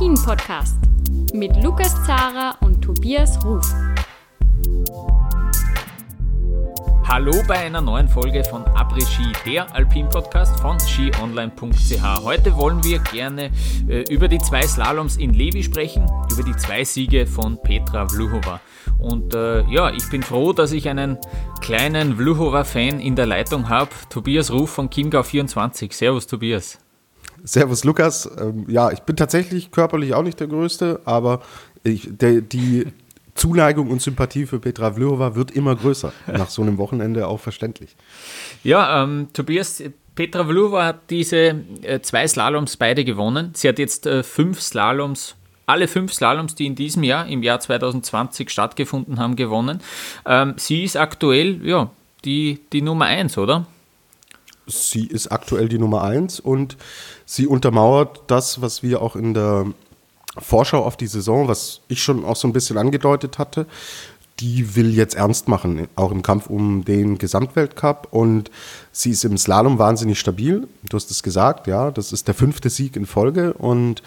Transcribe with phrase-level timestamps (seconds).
[0.00, 0.76] Après-Ski, der Alpin-Podcast
[1.34, 3.66] mit Lukas Zara und Tobias Ruf.
[7.04, 12.24] Hallo bei einer neuen Folge von Après-Ski, der Alpin-Podcast von skionline.ch.
[12.24, 13.50] Heute wollen wir gerne
[13.88, 18.60] äh, über die zwei Slaloms in Levi sprechen, über die zwei Siege von Petra Vluhova.
[18.98, 21.18] Und äh, ja, ich bin froh, dass ich einen
[21.60, 25.92] kleinen Vluhova-Fan in der Leitung habe, Tobias Ruf von Chiemgau24.
[25.92, 26.78] Servus Tobias.
[27.44, 28.30] Servus Lukas.
[28.38, 31.40] Ähm, ja, ich bin tatsächlich körperlich auch nicht der Größte, aber
[31.82, 32.86] ich, der, die
[33.34, 36.12] Zuneigung und Sympathie für Petra Vlhova wird immer größer.
[36.26, 37.96] Nach so einem Wochenende auch verständlich.
[38.64, 39.82] Ja, ähm, Tobias,
[40.14, 43.52] Petra Vlhova hat diese äh, zwei Slaloms beide gewonnen.
[43.54, 45.36] Sie hat jetzt äh, fünf Slaloms
[45.70, 49.80] alle fünf Slaloms, die in diesem Jahr, im Jahr 2020 stattgefunden haben, gewonnen.
[50.26, 51.90] Ähm, sie ist aktuell ja,
[52.24, 53.66] die, die Nummer eins, oder?
[54.66, 56.76] Sie ist aktuell die Nummer eins und
[57.30, 59.66] sie untermauert das, was wir auch in der
[60.36, 63.66] Vorschau auf die Saison, was ich schon auch so ein bisschen angedeutet hatte,
[64.40, 68.08] die will jetzt ernst machen, auch im Kampf um den Gesamtweltcup.
[68.10, 68.50] Und
[68.90, 70.66] sie ist im Slalom wahnsinnig stabil.
[70.88, 74.02] Du hast es gesagt, ja, das ist der fünfte Sieg in Folge und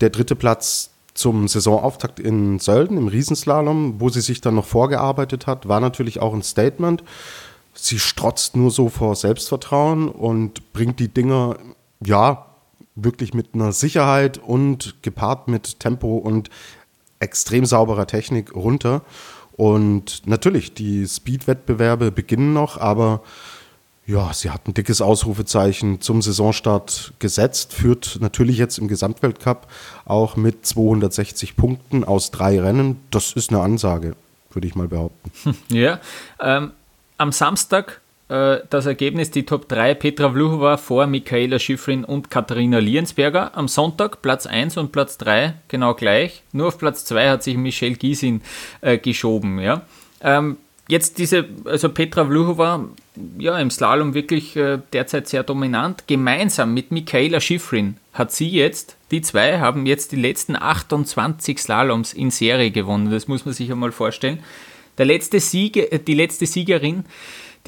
[0.00, 5.48] der dritte Platz zum Saisonauftakt in Sölden im Riesenslalom, wo sie sich dann noch vorgearbeitet
[5.48, 7.02] hat, war natürlich auch ein Statement.
[7.74, 11.56] Sie strotzt nur so vor Selbstvertrauen und bringt die Dinger,
[12.04, 12.44] ja,
[13.04, 16.50] wirklich mit einer Sicherheit und gepaart mit Tempo und
[17.20, 19.02] extrem sauberer Technik runter.
[19.52, 23.22] Und natürlich, die Speed-Wettbewerbe beginnen noch, aber
[24.06, 29.66] ja, sie hat ein dickes Ausrufezeichen zum Saisonstart gesetzt, führt natürlich jetzt im Gesamtweltcup
[30.06, 33.00] auch mit 260 Punkten aus drei Rennen.
[33.10, 34.16] Das ist eine Ansage,
[34.52, 35.30] würde ich mal behaupten.
[35.68, 36.00] Ja,
[36.40, 36.72] ähm,
[37.18, 42.78] am Samstag äh, das Ergebnis die Top 3 Petra Vluhova vor Michaela Schifrin und Katharina
[42.78, 43.56] Liensberger.
[43.56, 46.42] Am Sonntag Platz 1 und Platz 3 genau gleich.
[46.52, 48.42] Nur auf Platz 2 hat sich Michelle Giesin
[48.80, 49.58] äh, geschoben.
[49.58, 49.82] Ja?
[50.20, 50.58] Ähm,
[50.88, 52.84] jetzt diese, also Petra Vluhova,
[53.38, 56.04] ja, im Slalom wirklich äh, derzeit sehr dominant.
[56.06, 62.12] Gemeinsam mit Michaela Schifrin hat sie jetzt, die zwei haben jetzt die letzten 28 Slaloms
[62.12, 63.10] in Serie gewonnen.
[63.10, 64.40] Das muss man sich einmal vorstellen.
[64.98, 67.04] Der letzte Sieg, die letzte Siegerin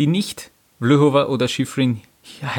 [0.00, 0.49] die nicht
[0.80, 2.00] Vlhova oder Schifrin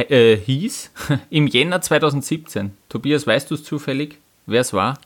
[0.10, 0.92] äh, hieß,
[1.30, 2.72] im Jänner 2017.
[2.90, 4.98] Tobias, weißt du es zufällig, wer es war?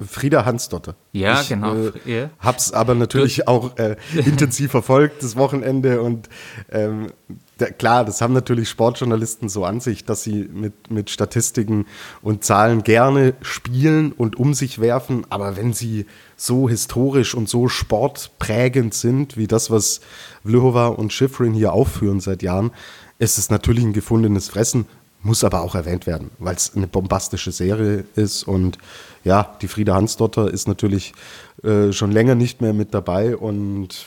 [0.00, 0.96] Frieda Hansdotter.
[1.12, 1.74] Ja, ich, genau.
[1.74, 2.30] Äh, ja.
[2.40, 3.48] Hab's aber natürlich du.
[3.48, 6.02] auch äh, intensiv verfolgt, das Wochenende.
[6.02, 6.28] Und
[6.70, 7.12] ähm,
[7.60, 11.86] der, klar, das haben natürlich Sportjournalisten so an sich, dass sie mit, mit Statistiken
[12.22, 15.24] und Zahlen gerne spielen und um sich werfen.
[15.30, 16.06] Aber wenn sie
[16.36, 20.00] so historisch und so sportprägend sind, wie das, was
[20.44, 22.72] Vlhova und Schifrin hier aufführen seit Jahren,
[23.18, 24.86] ist es natürlich ein gefundenes Fressen,
[25.22, 28.78] muss aber auch erwähnt werden, weil es eine bombastische Serie ist und
[29.24, 31.14] ja, die Frieda Hansdotter ist natürlich
[31.62, 34.06] äh, schon länger nicht mehr mit dabei und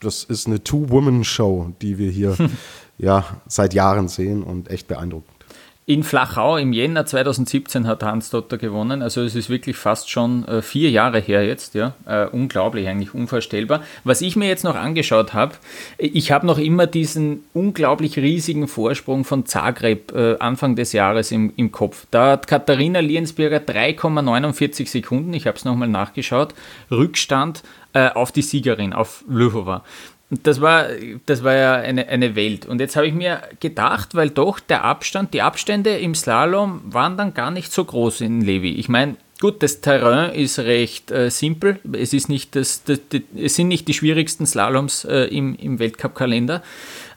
[0.00, 2.36] das ist eine Two-Woman-Show, die wir hier
[3.00, 5.40] ja seit Jahren sehen und echt beeindruckend.
[5.86, 9.02] In Flachau im Jänner 2017 hat Hans Dotter gewonnen.
[9.02, 11.74] Also es ist wirklich fast schon äh, vier Jahre her jetzt.
[11.74, 11.94] Ja?
[12.06, 13.82] Äh, unglaublich, eigentlich unvorstellbar.
[14.04, 15.54] Was ich mir jetzt noch angeschaut habe,
[15.98, 21.52] ich habe noch immer diesen unglaublich riesigen Vorsprung von Zagreb äh, Anfang des Jahres im,
[21.56, 22.06] im Kopf.
[22.12, 26.54] Da hat Katharina Liensberger 3,49 Sekunden, ich habe es nochmal nachgeschaut,
[26.88, 29.24] Rückstand äh, auf die Siegerin, auf
[30.30, 30.86] Lühova das war,
[31.26, 32.66] das war ja eine, eine Welt.
[32.66, 37.16] Und jetzt habe ich mir gedacht, weil doch der Abstand, die Abstände im Slalom waren
[37.16, 38.72] dann gar nicht so groß in Levi.
[38.72, 41.80] Ich meine, gut, das Terrain ist recht äh, simpel.
[41.92, 45.80] Es, ist nicht das, das, das, es sind nicht die schwierigsten Slaloms äh, im, im
[45.80, 46.62] Weltcup-Kalender.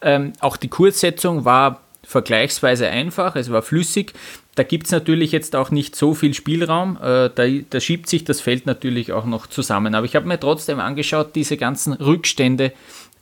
[0.02, 4.14] Ähm, auch die Kurssetzung war vergleichsweise einfach, es war flüssig.
[4.56, 6.98] Da gibt es natürlich jetzt auch nicht so viel Spielraum.
[6.98, 9.96] Äh, da, da, schiebt sich das Feld natürlich auch noch zusammen.
[9.96, 12.72] Aber ich habe mir trotzdem angeschaut, diese ganzen Rückstände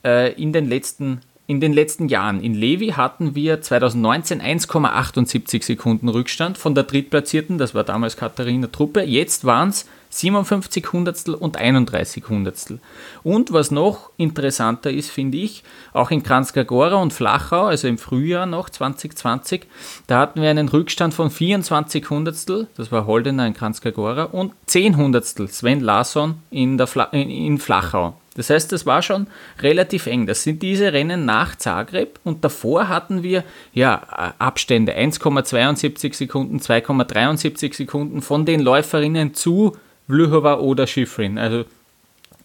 [0.04, 2.40] äh, in den letzten in den letzten Jahren.
[2.40, 8.68] In Levi hatten wir 2019 1,78 Sekunden Rückstand von der Drittplatzierten, das war damals Katharina
[8.68, 9.02] Truppe.
[9.02, 12.78] Jetzt waren es 57 Hundertstel und 31 Hundertstel.
[13.22, 18.46] Und was noch interessanter ist, finde ich, auch in Kranzkagora und Flachau, also im Frühjahr
[18.46, 19.66] noch 2020,
[20.06, 24.96] da hatten wir einen Rückstand von 24 Hundertstel, das war Holdener in Kranzkagora, und 10
[24.96, 28.14] Hundertstel, Sven Larsson in, der Fla in, in Flachau.
[28.34, 29.26] Das heißt, das war schon
[29.60, 30.26] relativ eng.
[30.26, 33.44] Das sind diese Rennen nach Zagreb und davor hatten wir
[33.74, 39.76] ja Abstände 1,72 Sekunden, 2,73 Sekunden von den Läuferinnen zu
[40.08, 41.38] Vlhova oder Schifrin.
[41.38, 41.64] Also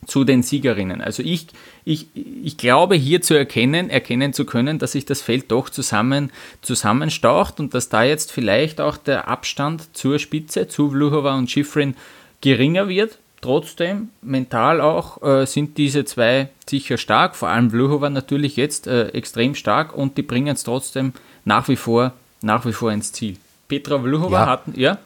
[0.05, 1.01] zu den Siegerinnen.
[1.01, 1.47] Also ich,
[1.83, 6.31] ich, ich glaube hier zu erkennen, erkennen zu können, dass sich das Feld doch zusammen,
[6.61, 11.95] zusammenstaucht und dass da jetzt vielleicht auch der Abstand zur Spitze, zu Vluhova und Schifrin
[12.41, 13.17] geringer wird.
[13.41, 19.09] Trotzdem, mental auch, äh, sind diese zwei sicher stark, vor allem Vluhova natürlich jetzt äh,
[19.09, 21.13] extrem stark und die bringen es trotzdem
[21.45, 23.37] nach wie vor, nach wie vor ins Ziel.
[23.67, 24.45] Petra Vluhova Ja.
[24.47, 24.97] hatten, ja?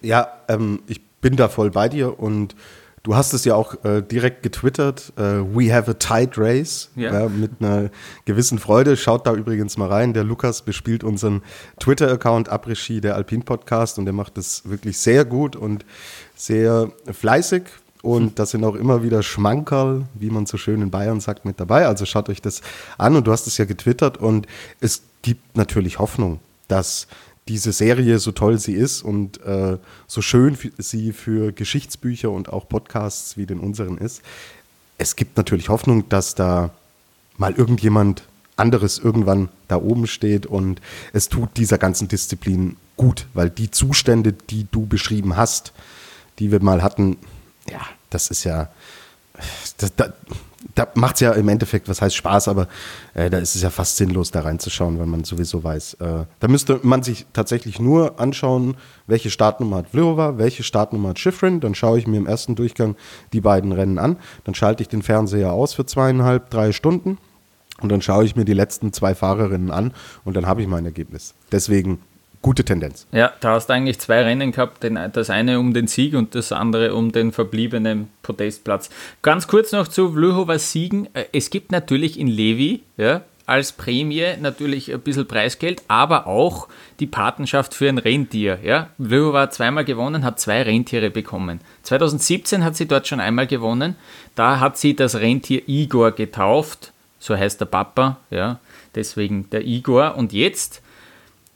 [0.00, 2.54] Ja, ähm, ich bin da voll bei dir und
[3.06, 5.12] du hast es ja auch äh, direkt getwittert.
[5.16, 7.12] Äh, we have a tight race Ja.
[7.20, 7.90] ja, mit einer
[8.24, 8.96] gewissen Freude.
[8.96, 10.12] Schaut da übrigens mal rein.
[10.12, 11.42] Der Lukas bespielt unseren
[11.78, 15.84] Twitter-Account Après-Ski, der Alpin Podcast und der macht das wirklich sehr gut und
[16.34, 17.62] sehr fleißig.
[18.02, 21.60] Und da sind auch immer wieder Schmankerl, wie man so schön in Bayern sagt, mit
[21.60, 21.86] dabei.
[21.86, 22.60] Also schaut euch das
[22.98, 24.48] an und du hast es ja getwittert und
[24.80, 27.06] es gibt natürlich Hoffnung, dass
[27.48, 32.68] diese Serie, so toll sie ist und äh, so schön sie für Geschichtsbücher und auch
[32.68, 34.22] Podcasts wie den unseren ist,
[34.98, 36.70] es gibt natürlich Hoffnung, dass da
[37.36, 38.24] mal irgendjemand
[38.56, 40.80] anderes irgendwann da oben steht und
[41.12, 45.72] es tut dieser ganzen Disziplin gut, weil die Zustände, die du beschrieben hast,
[46.38, 47.18] die wir mal hatten,
[47.70, 48.70] ja, das ist ja,
[49.76, 50.14] das, da,
[50.74, 52.68] da macht es ja im Endeffekt, was heißt Spaß, aber
[53.14, 55.94] äh, da ist es ja fast sinnlos, da reinzuschauen, weil man sowieso weiß.
[55.94, 58.76] Äh, da müsste man sich tatsächlich nur anschauen,
[59.06, 61.60] welche Startnummer hat Vlhova, welche Startnummer hat Schifrin.
[61.60, 62.96] Dann schaue ich mir im ersten Durchgang
[63.32, 64.16] die beiden Rennen an.
[64.44, 67.18] Dann schalte ich den Fernseher aus für zweieinhalb, drei Stunden.
[67.80, 69.92] Und dann schaue ich mir die letzten zwei Fahrerinnen an
[70.24, 71.34] und dann habe ich mein Ergebnis.
[71.52, 71.98] Deswegen
[72.42, 73.06] gute Tendenz.
[73.12, 76.34] Ja, da hast du eigentlich zwei Rennen gehabt, den, das eine um den Sieg und
[76.34, 78.90] das andere um den verbliebenen Podestplatz.
[79.22, 81.08] Ganz kurz noch zu Vlhovas Siegen.
[81.14, 86.68] Äh, Es gibt natürlich in Levi ja, als Prämie natürlich ein bisschen Preisgeld, aber auch
[87.00, 88.58] die Patenschaft für ein Rentier.
[88.62, 88.90] Ja.
[88.98, 91.60] Vlhova hat zweimal gewonnen, hat zwei Rentiere bekommen.
[91.84, 93.96] 2017 hat sie dort schon einmal gewonnen.
[94.34, 98.58] Da hat sie das Rentier Igor getauft, so heißt der Papa, ja,
[98.94, 100.16] deswegen der Igor.
[100.16, 100.82] Und jetzt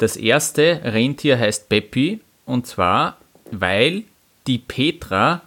[0.00, 3.18] das erste Rentier heißt Peppi und zwar,
[3.50, 4.04] weil
[4.46, 5.42] die Petra,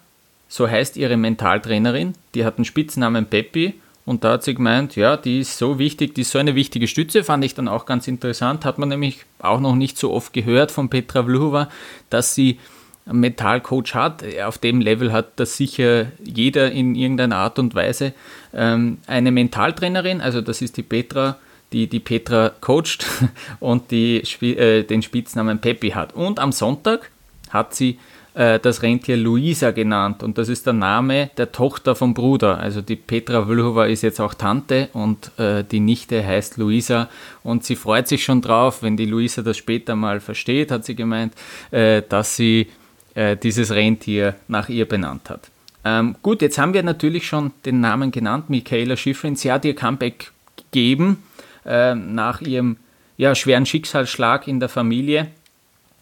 [0.47, 3.73] so heißt ihre Mentaltrainerin, die hat einen Spitznamen Peppi
[4.05, 6.88] und da hat sie gemeint, ja, die ist so wichtig, die ist so eine wichtige
[6.88, 10.33] Stütze, fand ich dann auch ganz interessant, hat man nämlich auch noch nicht so oft
[10.33, 11.69] gehört von Petra Vlhova,
[12.11, 12.59] dass sie
[13.07, 14.23] einen Mentalcoach hat.
[14.45, 18.13] Auf dem Level hat das sicher jeder in irgendeiner Art und Weise.
[18.53, 21.38] Ähm, eine Mentaltrainerin, also das ist die Petra,
[21.73, 23.05] die die Petra coacht
[23.59, 26.13] und die äh, den Spitznamen Peppi hat.
[26.13, 27.09] Und am Sonntag
[27.49, 27.99] hat sie
[28.35, 32.57] äh, das Rentier Luisa genannt und das ist der Name der Tochter vom Bruder.
[32.57, 37.09] Also die Petra Vlhova ist jetzt auch Tante und äh, die Nichte heißt Luisa
[37.43, 40.95] und sie freut sich schon drauf, wenn die Luisa das später mal versteht, hat sie
[40.95, 41.33] gemeint,
[41.71, 42.67] äh, dass sie
[43.15, 45.49] äh, dieses Rentier nach ihr benannt hat.
[45.85, 49.35] Ähm, gut, jetzt haben wir natürlich schon den Namen genannt, Michaela Schifrin.
[49.35, 51.17] Sie hat ihr Comeback gegeben
[51.65, 52.77] äh, nach ihrem
[53.18, 55.27] ja, schweren Schicksalsschlag in der Familie.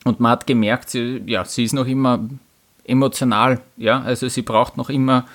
[0.03, 2.27] Und man hat gemerkt, sie, ja, sie ist noch immer
[2.85, 3.61] emotional.
[3.77, 4.01] Ja?
[4.01, 5.25] Also sie braucht noch immer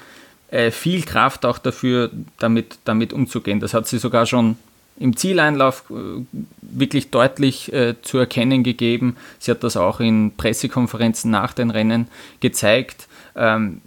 [0.50, 3.61] äh, viel Kraft auch dafür, damit, damit umzugehen.
[3.61, 4.56] Das hat sie sogar schon
[4.99, 6.23] im Zieleinlauf äh,
[6.61, 9.17] wirklich deutlich äh, zu erkennen gegeben.
[9.39, 12.08] Sie hat das auch in Pressekonferenzen nach den Rennen
[12.41, 13.08] gezeigt.
[13.34, 13.82] Ähm,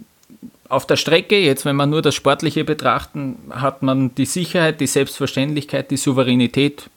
[0.70, 4.86] auf der Strecke, jetzt wenn wir nur das Sportliche betrachten, hat man die Sicherheit, die
[4.86, 6.88] Selbstverständlichkeit, die Souveränität,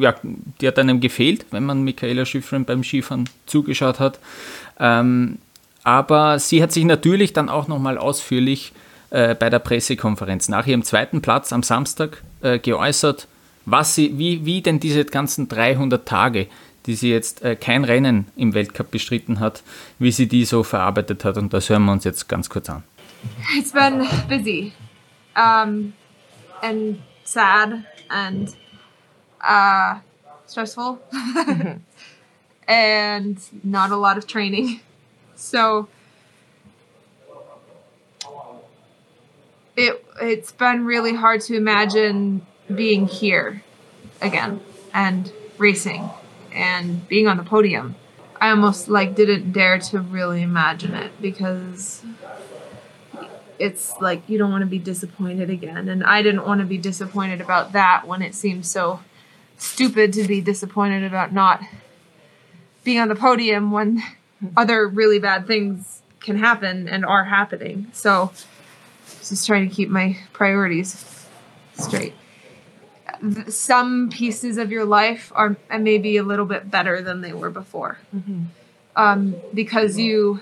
[0.00, 0.14] ja,
[0.60, 4.18] die hat einem gefehlt, wenn man Michaela Schifrin beim Skifahren zugeschaut hat.
[4.78, 5.38] Ähm,
[5.82, 8.72] aber sie hat sich natürlich dann auch nochmal ausführlich
[9.10, 13.28] äh, bei der Pressekonferenz nach ihrem zweiten Platz am Samstag äh, geäußert,
[13.66, 16.48] was sie, wie, wie denn diese ganzen 300 Tage,
[16.86, 19.62] die sie jetzt äh, kein Rennen im Weltcup bestritten hat,
[19.98, 21.36] wie sie die so verarbeitet hat.
[21.36, 22.82] Und das hören wir uns jetzt ganz kurz an.
[23.56, 24.72] It's been busy,
[25.36, 25.92] um,
[26.62, 28.48] and sad, and
[29.42, 29.96] uh,
[30.46, 30.98] stressful,
[32.66, 34.80] and not a lot of training.
[35.36, 35.88] So
[39.76, 43.62] it it's been really hard to imagine being here
[44.22, 44.60] again
[44.92, 46.08] and racing
[46.52, 47.96] and being on the podium.
[48.40, 52.02] I almost like didn't dare to really imagine it because
[53.58, 55.88] it's like you don't want to be disappointed again.
[55.88, 59.00] And i didn't want to be disappointed about that when it seemed so
[59.58, 61.62] stupid to be disappointed about not
[62.82, 64.02] being on the podium when
[64.56, 67.88] other really bad things can happen and are happening.
[67.92, 68.32] So
[69.20, 71.26] just trying to keep my priorities
[71.74, 72.14] straight
[73.48, 77.98] some pieces of your life are maybe a little bit better than they were before
[78.96, 80.40] um, because you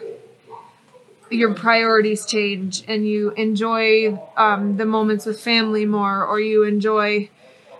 [1.30, 7.28] your priorities change and you enjoy um, the moments with family more or you enjoy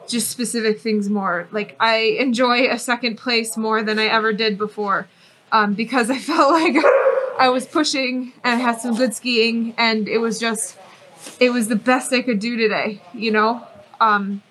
[0.07, 1.49] just specific things more.
[1.51, 5.09] Like I enjoy a second place more than I ever did before
[5.53, 6.77] um, because I felt like
[7.39, 10.77] I was pushing and I had some good skiing and it was just
[11.41, 13.01] it was the best I could do today.
[13.15, 13.67] You know,
[14.01, 14.43] um,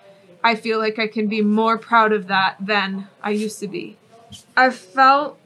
[0.44, 3.98] I feel like I can be more proud of that than I used to be.
[4.56, 5.40] I felt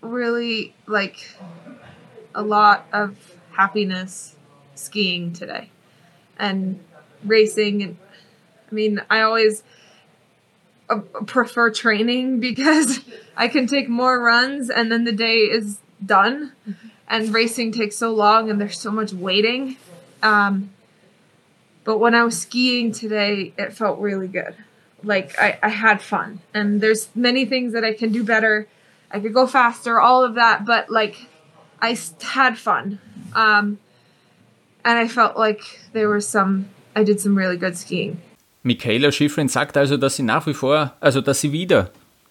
[0.00, 1.36] really like
[2.34, 3.16] a lot of
[3.52, 4.36] happiness
[4.74, 5.70] skiing today
[6.38, 6.82] and
[7.24, 7.96] racing and
[8.70, 9.64] I mean I always
[10.88, 13.00] uh, prefer training because
[13.36, 16.52] I can take more runs and then the day is done.
[17.10, 19.78] And racing takes so long and there's so much waiting.
[20.22, 20.70] Um,
[21.84, 24.54] but when I was skiing today it felt really good
[25.02, 28.66] like I, I had fun and there's many things that I can do better
[29.10, 31.28] I could go faster all of that but like
[31.80, 32.98] I had fun.
[33.34, 33.78] Um,
[34.84, 35.60] and I felt like
[35.92, 36.66] there was some,
[36.96, 38.20] I did some really good skiing.
[38.62, 41.90] Michaela Schifrin sagt also, dass sie nach wie vor, also dass sie wieder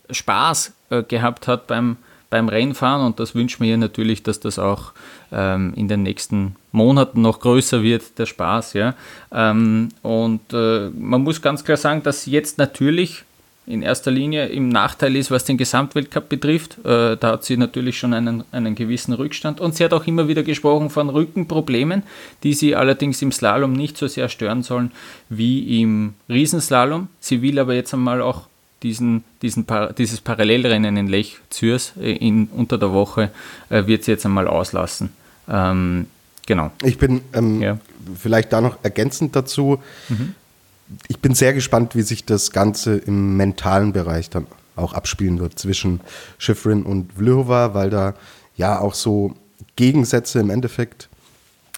[0.10, 1.98] Spaß äh, gehabt hat beim,
[2.30, 4.92] beim Rennfahren und das wünscht mir natürlich, dass das auch
[5.32, 8.74] ähm, in den nächsten Monaten noch größer wird, der Spaß.
[8.74, 8.96] Ja?
[9.32, 13.24] Ähm, und äh, man muss ganz klar sagen, dass jetzt natürlich
[13.68, 16.78] in erster Linie im Nachteil ist, was den Gesamtweltcup betrifft.
[16.86, 19.60] Äh, da hat sie natürlich schon einen, einen gewissen Rückstand.
[19.60, 22.04] Und sie hat auch immer wieder gesprochen von Rückenproblemen,
[22.44, 24.92] die sie allerdings im Slalom nicht so sehr stören sollen
[25.28, 27.10] wie im Riesenslalom.
[27.20, 28.48] Sie will aber jetzt einmal auch
[28.84, 29.66] diesen, diesen
[29.98, 33.32] dieses Parallelrennen in Lech Zürs äh, in, unter der Woche
[33.70, 35.10] äh, wird sie jetzt einmal auslassen.
[35.50, 36.08] Ähm,
[36.46, 36.72] genau.
[36.84, 37.80] Ich bin ähm, ja.
[38.16, 39.80] vielleicht da noch ergänzend dazu.
[40.10, 40.36] Mhm
[41.08, 45.58] ich bin sehr gespannt, wie sich das Ganze im mentalen Bereich dann auch abspielen wird
[45.58, 46.02] zwischen
[46.38, 48.14] Schifrin und Vlhova, weil da
[48.56, 49.34] ja auch so
[49.76, 51.10] Gegensätze im Endeffekt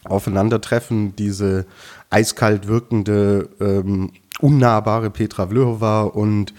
[0.04, 1.16] aufeinandertreffen.
[1.16, 1.66] Diese
[2.10, 6.54] eiskalt wirkende, ähm, unnahbare Petra Vlhova und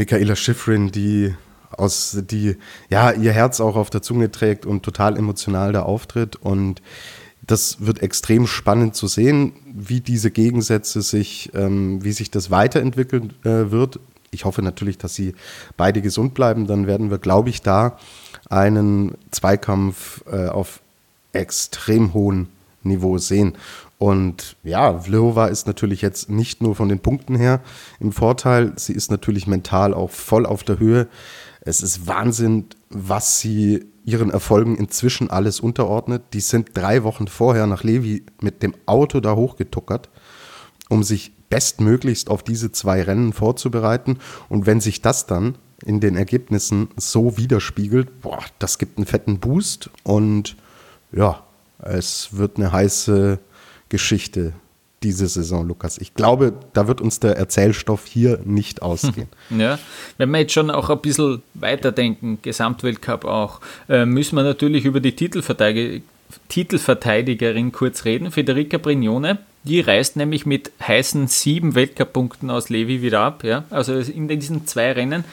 [0.00, 1.34] Michaela Schifrin, die
[1.76, 2.56] aus, die
[2.88, 6.36] ja ihr Herz auch auf der Zunge trägt und total emotional da auftritt.
[6.36, 6.80] Und
[7.42, 13.34] das wird extrem spannend zu sehen, wie diese Gegensätze sich, ähm, wie sich das weiterentwickeln
[13.44, 14.00] äh, wird.
[14.30, 15.34] Ich hoffe natürlich, dass sie
[15.76, 16.66] beide gesund bleiben.
[16.66, 17.98] Dann werden wir, glaube ich, da
[18.48, 20.80] einen Zweikampf äh, auf
[21.34, 22.48] extrem hohem
[22.82, 23.54] Niveau sehen.
[24.00, 27.60] Und ja, Vlhova ist natürlich jetzt nicht nur von den Punkten her
[28.00, 31.06] im Vorteil, sie ist natürlich mental auch voll auf der Höhe.
[31.60, 36.22] Es ist Wahnsinn, was sie ihren Erfolgen inzwischen alles unterordnet.
[36.32, 40.08] Die sind drei Wochen vorher nach Levi mit dem Auto da hochgetuckert,
[40.88, 44.18] um sich bestmöglichst auf diese zwei Rennen vorzubereiten.
[44.48, 49.40] Und wenn sich das dann in den Ergebnissen so widerspiegelt, boah, das gibt einen fetten
[49.40, 50.56] Boost und
[51.12, 51.44] ja,
[51.82, 53.40] es wird eine heiße
[53.90, 54.54] Geschichte
[55.02, 55.98] diese Saison, Lukas.
[55.98, 59.28] Ich glaube, da wird uns der Erzählstoff hier nicht ausgehen.
[59.50, 59.78] Ja,
[60.18, 65.00] wenn wir jetzt schon auch ein bisschen weiterdenken, Gesamtweltcup auch, äh, müssen wir natürlich über
[65.00, 66.02] die Titelverteidiger,
[66.48, 69.38] Titelverteidigerin kurz reden, Federica Brignone.
[69.64, 73.44] Die reist nämlich mit heißen sieben Weltcup-Punkten aus Levi wieder ab.
[73.44, 73.64] Ja?
[73.70, 75.24] Also in diesen zwei Rennen.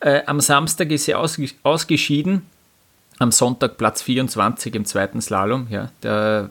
[0.00, 2.42] Äh, am Samstag ist sie ausge ausgeschieden.
[3.18, 5.66] Am Sonntag Platz 24 im zweiten Slalom.
[5.70, 5.90] Ja?
[6.02, 6.50] Der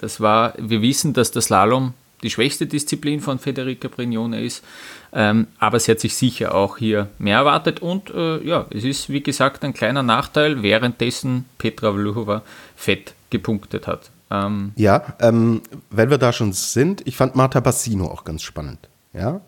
[0.00, 4.64] das war, wir wissen, dass der Slalom die schwächste Disziplin von Federica Brignone ist,
[5.12, 9.10] ähm, aber sie hat sich sicher auch hier mehr erwartet und äh, ja, es ist
[9.10, 12.42] wie gesagt ein kleiner Nachteil, währenddessen Petra Vlhova
[12.76, 14.10] fett gepunktet hat.
[14.30, 18.88] Ähm, ja, ähm, wenn wir da schon sind, ich fand Marta Bassino auch ganz spannend.
[19.12, 19.42] Ja,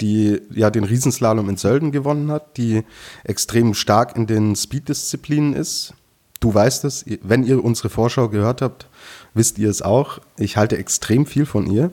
[0.00, 2.84] die ja den Riesenslalom in Sölden gewonnen hat, die
[3.24, 5.94] extrem stark in den Speed-Disziplinen ist.
[6.40, 8.87] Du weißt es, wenn ihr unsere Vorschau gehört habt,
[9.34, 10.20] wisst ihr es auch.
[10.36, 11.90] Ich halte extrem viel von ihr.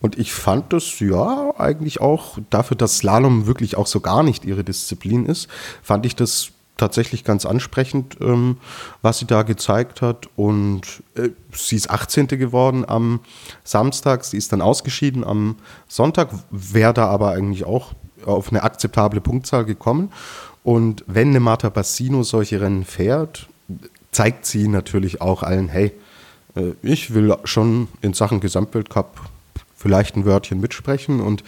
[0.00, 4.44] Und ich fand das ja eigentlich auch dafür, dass Slalom wirklich auch so gar nicht
[4.44, 5.48] ihre Disziplin ist,
[5.82, 8.58] fand ich das tatsächlich ganz ansprechend, ähm,
[9.00, 10.28] was sie da gezeigt hat.
[10.36, 12.26] Und äh, sie ist 18.
[12.26, 13.20] geworden am
[13.62, 14.24] Samstag.
[14.24, 15.56] Sie ist dann ausgeschieden am
[15.88, 17.92] Sonntag, wäre da aber eigentlich auch
[18.26, 20.12] auf eine akzeptable Punktzahl gekommen.
[20.62, 23.48] Und wenn eine Marta Bassino solche Rennen fährt,
[24.12, 25.92] zeigt sie natürlich auch allen, hey,
[26.82, 29.20] ich will schon in Sachen Gesamtweltcup
[29.74, 31.20] vielleicht ein Wörtchen mitsprechen.
[31.20, 31.44] Und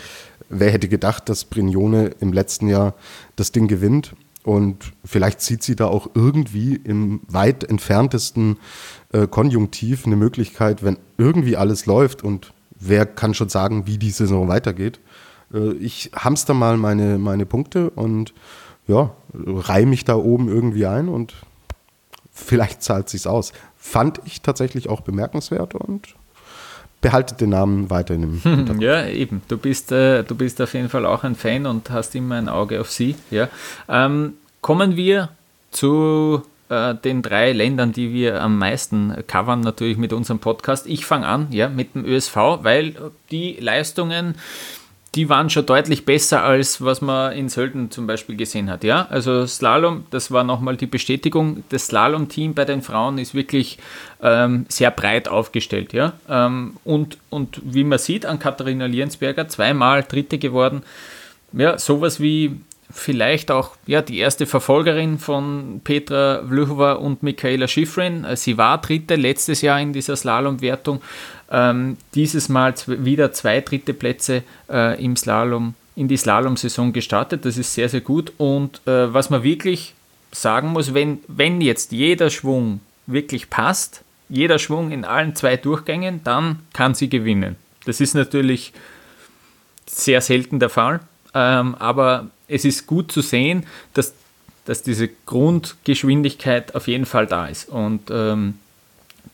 [0.48, 2.94] wer hätte gedacht, dass Brignone im letzten Jahr
[3.36, 4.14] das Ding gewinnt?
[4.44, 8.58] Und vielleicht sieht sie da auch irgendwie im weit entferntesten
[9.12, 12.22] äh, Konjunktiv eine Möglichkeit, wenn irgendwie alles läuft.
[12.22, 15.00] Und wer kann schon sagen, wie die Saison weitergeht.
[15.52, 18.34] Äh, ich hamster mal meine, meine Punkte und
[18.86, 21.34] ja, reihe mich da oben irgendwie ein und
[22.32, 23.52] vielleicht zahlt sich's aus
[23.88, 26.14] fand ich tatsächlich auch bemerkenswert und
[27.00, 28.82] behaltet den Namen weiterhin im Hinterkopf.
[28.82, 29.42] Ja, eben.
[29.48, 32.48] Du bist, äh, du bist auf jeden Fall auch ein Fan und hast immer ein
[32.48, 33.14] Auge auf sie.
[33.30, 33.48] Ja.
[33.88, 35.28] Ähm, kommen wir
[35.70, 40.86] zu äh, den drei Ländern, die wir am meisten covern, natürlich mit unserem Podcast.
[40.86, 42.94] Ich fange an, ja, mit dem ÖSV, weil
[43.30, 44.34] die Leistungen
[45.16, 48.84] die waren schon deutlich besser als was man in Sölden zum Beispiel gesehen hat.
[48.84, 51.64] Ja, also Slalom, das war nochmal die Bestätigung.
[51.70, 53.78] Das Slalom-Team bei den Frauen ist wirklich
[54.22, 55.94] ähm, sehr breit aufgestellt.
[55.94, 60.82] Ja, ähm, und, und wie man sieht an Katharina Liensberger, zweimal Dritte geworden.
[61.52, 68.26] Ja, sowas wie vielleicht auch ja, die erste Verfolgerin von Petra Vlhova und Michaela Schifrin.
[68.34, 71.00] Sie war Dritte letztes Jahr in dieser Slalomwertung.
[71.50, 77.44] Ähm, dieses Mal wieder zwei dritte Plätze äh, im Slalom, in die Slalom-Saison gestartet.
[77.44, 78.32] Das ist sehr, sehr gut.
[78.38, 79.94] Und äh, was man wirklich
[80.32, 86.20] sagen muss, wenn, wenn jetzt jeder Schwung wirklich passt, jeder Schwung in allen zwei Durchgängen,
[86.24, 87.56] dann kann sie gewinnen.
[87.84, 88.72] Das ist natürlich
[89.86, 91.00] sehr selten der Fall,
[91.36, 94.14] ähm, aber es ist gut zu sehen, dass,
[94.64, 97.68] dass diese Grundgeschwindigkeit auf jeden Fall da ist.
[97.68, 98.54] Und ähm,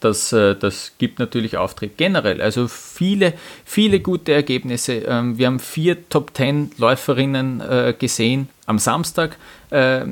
[0.01, 2.43] das, äh, das gibt natürlich Auftrieb generell.
[2.43, 4.95] Also viele, viele gute Ergebnisse.
[4.95, 9.37] Ähm, wir haben vier Top Ten Läuferinnen äh, gesehen am Samstag,
[9.71, 10.05] äh,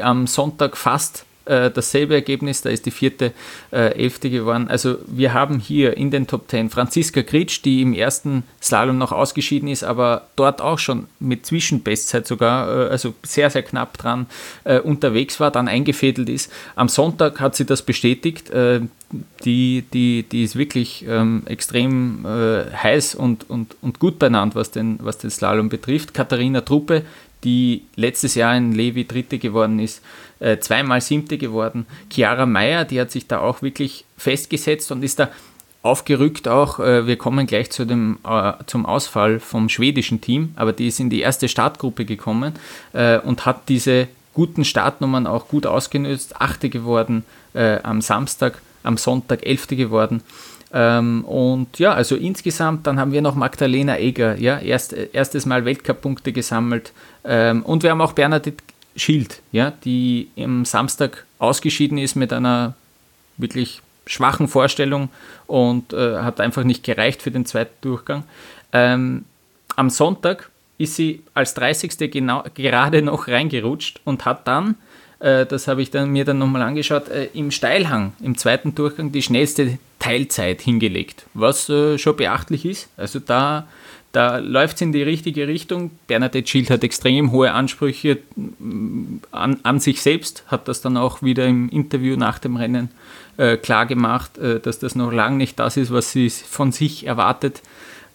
[0.00, 3.32] am Sonntag fast äh, dasselbe Ergebnis, da ist die vierte
[3.72, 4.68] äh, Elfte geworden.
[4.68, 9.12] Also wir haben hier in den Top Ten Franziska Gritsch, die im ersten Slalom noch
[9.12, 14.26] ausgeschieden ist, aber dort auch schon mit Zwischenbestzeit sogar, äh, also sehr, sehr knapp dran
[14.64, 16.52] äh, unterwegs war, dann eingefädelt ist.
[16.74, 18.50] Am Sonntag hat sie das bestätigt.
[18.50, 18.80] Äh,
[19.44, 24.72] die, die, die ist wirklich ähm, extrem äh, heiß und, und, und gut benannt, was
[24.72, 26.12] den, was den Slalom betrifft.
[26.12, 27.02] Katharina Truppe,
[27.44, 30.02] die letztes Jahr in Levi Dritte geworden ist,
[30.40, 31.86] äh, zweimal Siebte geworden.
[32.10, 35.28] Chiara Meyer, die hat sich da auch wirklich festgesetzt und ist da
[35.82, 36.80] aufgerückt auch.
[36.80, 41.00] Äh, wir kommen gleich zu dem, äh, zum Ausfall vom schwedischen Team, aber die ist
[41.00, 42.54] in die erste Startgruppe gekommen
[42.92, 46.40] äh, und hat diese guten Startnummern auch gut ausgenutzt.
[46.40, 50.22] Achte geworden äh, am Samstag, am Sonntag Elfte geworden.
[50.72, 55.64] Ähm, und ja, also insgesamt, dann haben wir noch Magdalena Eger, ja, erst, erstes Mal
[55.64, 56.92] Weltcup-Punkte gesammelt.
[57.24, 58.62] Ähm, und wir haben auch Bernadette
[58.96, 62.74] Schild, ja, die am Samstag ausgeschieden ist mit einer
[63.36, 65.08] wirklich schwachen Vorstellung
[65.46, 68.24] und äh, hat einfach nicht gereicht für den zweiten Durchgang.
[68.72, 69.24] Ähm,
[69.74, 72.10] am Sonntag ist sie als 30.
[72.10, 74.76] Genau, gerade noch reingerutscht und hat dann,
[75.18, 79.12] äh, das habe ich dann, mir dann nochmal angeschaut, äh, im Steilhang, im zweiten Durchgang
[79.12, 82.88] die schnellste Teilzeit hingelegt, was äh, schon beachtlich ist.
[82.96, 83.66] Also da
[84.16, 85.90] da läuft es in die richtige Richtung.
[86.06, 91.20] Bernadette Schild hat extrem hohe Ansprüche mm, an, an, sich selbst, hat das dann auch
[91.20, 92.88] wieder im Interview nach dem Rennen
[93.36, 97.06] äh, klar gemacht, äh, dass das noch lange nicht das ist, was sie von sich
[97.06, 97.60] erwartet.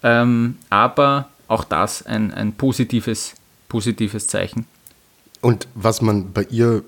[0.02, 3.36] Ähm, aber auch das ein, ein positives,
[3.70, 4.66] positives Zeichen.
[5.40, 6.84] Und was man bei ihr,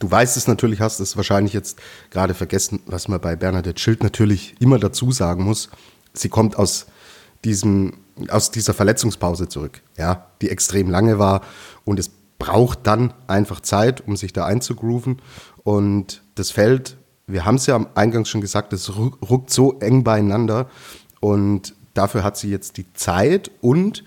[0.00, 1.78] du weißt es natürlich, hast es wahrscheinlich jetzt
[2.10, 5.70] gerade vergessen, was man bei Bernadette Schild natürlich immer dazu sagen muss.
[6.12, 6.86] Sie kommt aus
[7.44, 7.94] diesem
[8.28, 11.42] aus dieser Verletzungspause zurück, ja, die extrem lange war.
[11.84, 15.20] Und es braucht dann einfach Zeit, um sich da einzugrooven.
[15.62, 16.96] Und das Feld,
[17.26, 20.68] wir haben es ja am Eingang schon gesagt, es ruckt so eng beieinander.
[21.20, 23.50] Und dafür hat sie jetzt die Zeit.
[23.60, 24.04] Und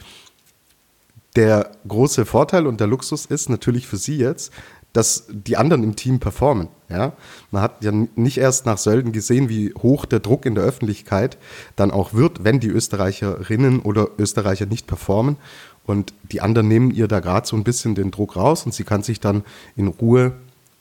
[1.36, 4.52] der große Vorteil und der Luxus ist natürlich für sie jetzt,
[4.94, 6.68] dass die anderen im Team performen.
[6.90, 7.14] Ja?
[7.52, 11.38] Man hat ja nicht erst nach Sölden gesehen, wie hoch der Druck in der Öffentlichkeit
[11.76, 15.38] dann auch wird, wenn die Österreicherinnen oder Österreicher nicht performen.
[15.86, 18.84] Und die anderen nehmen ihr da gerade so ein bisschen den Druck raus und sie
[18.84, 19.44] kann sich dann
[19.76, 20.34] in Ruhe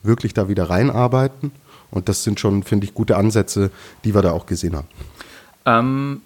[0.02, 1.52] wirklich da wieder reinarbeiten.
[1.90, 3.70] Und das sind schon, finde ich, gute Ansätze,
[4.04, 4.88] die wir da auch gesehen haben.
[5.66, 6.22] Ähm,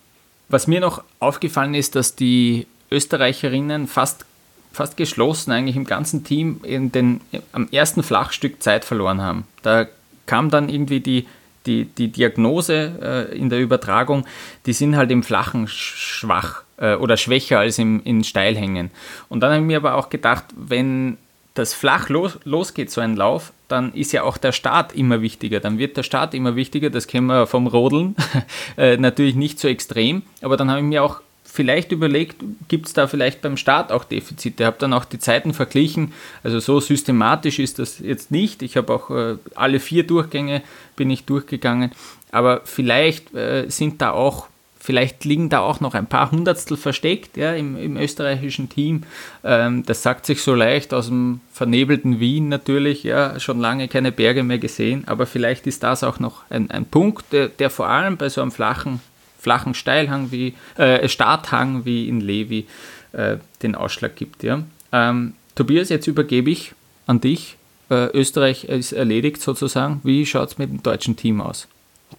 [0.49, 4.27] was mir noch aufgefallen ist, dass die Österreicherinnen fast
[4.75, 7.21] fast geschlossen eigentlich im ganzen Team in den,
[7.53, 9.45] am ersten Flachstück Zeit verloren haben.
[9.63, 9.87] Da
[10.27, 11.27] kam dann irgendwie die,
[11.67, 14.27] die, die Diagnose äh, in der Übertragung,
[14.67, 18.91] die sind halt im Flachen schwach äh, oder schwächer als im, in Steilhängen.
[19.29, 21.19] Und dann habe ich mir aber auch gedacht, wenn
[21.55, 25.61] das flach los, losgeht, so ein Lauf, dann ist ja auch der Start immer wichtiger.
[25.61, 28.17] Dann wird der Start immer wichtiger, das kennen wir vom Rodeln.
[28.77, 31.21] äh, natürlich nicht so extrem, aber dann habe ich mir auch
[31.55, 34.65] vielleicht überlegt, gibt es da vielleicht beim Start auch Defizite.
[34.65, 36.13] Ich habe dann auch die Zeiten verglichen.
[36.43, 38.61] Also so systematisch ist das jetzt nicht.
[38.63, 40.63] Ich habe auch äh, alle vier Durchgänge
[40.97, 41.93] bin ich durchgegangen.
[42.33, 44.49] Aber vielleicht äh, sind da auch
[44.85, 49.05] Vielleicht liegen da auch noch ein paar Hundertstel versteckt ja, im, im österreichischen Team.
[49.43, 53.03] Ähm, das sagt sich so leicht aus dem vernebelten Wien natürlich.
[53.03, 55.05] Ja, schon lange keine Berge mehr gesehen.
[55.07, 58.43] Aber vielleicht ist das auch noch ein, ein Punkt, der, der vor allem bei so
[58.43, 59.01] einem flachen,
[59.45, 62.67] flachen Steilhang wie äh, Starthang wie in Levi
[63.13, 64.43] äh, den Ausschlag gibt.
[64.43, 64.63] Ja.
[64.91, 66.73] Ähm, Tobias, jetzt übergebe ich
[67.07, 67.57] an dich.
[67.91, 70.01] Äh, Österreich ist erledigt sozusagen.
[70.03, 71.69] Wie schaut es mit dem deutschen Team aus?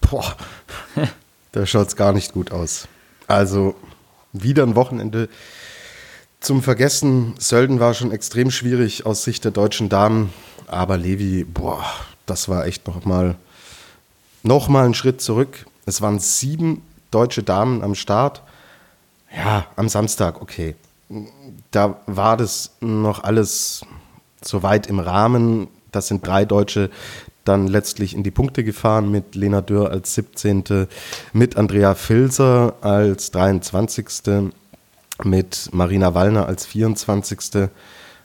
[0.00, 0.36] Boah,
[1.52, 2.86] da schaut es gar nicht gut aus.
[3.26, 3.74] Also
[4.32, 5.28] wieder ein Wochenende
[6.40, 7.34] zum Vergessen.
[7.38, 10.32] Sölden war schon extrem schwierig aus Sicht der deutschen Damen,
[10.68, 11.84] aber Levi, boah,
[12.24, 13.34] das war echt noch mal,
[14.44, 15.66] noch mal ein Schritt zurück.
[15.86, 18.42] Es waren sieben deutsche Damen am Start.
[19.34, 20.74] Ja, am Samstag, okay
[21.70, 23.84] da war das noch alles
[24.42, 25.68] so weit im Rahmen.
[25.92, 26.90] Das sind drei Deutsche
[27.44, 30.88] dann letztlich in die Punkte gefahren mit Lena Dürr als 17.,
[31.32, 34.50] mit Andrea Filser als 23.,
[35.22, 37.68] mit Marina Wallner als 24.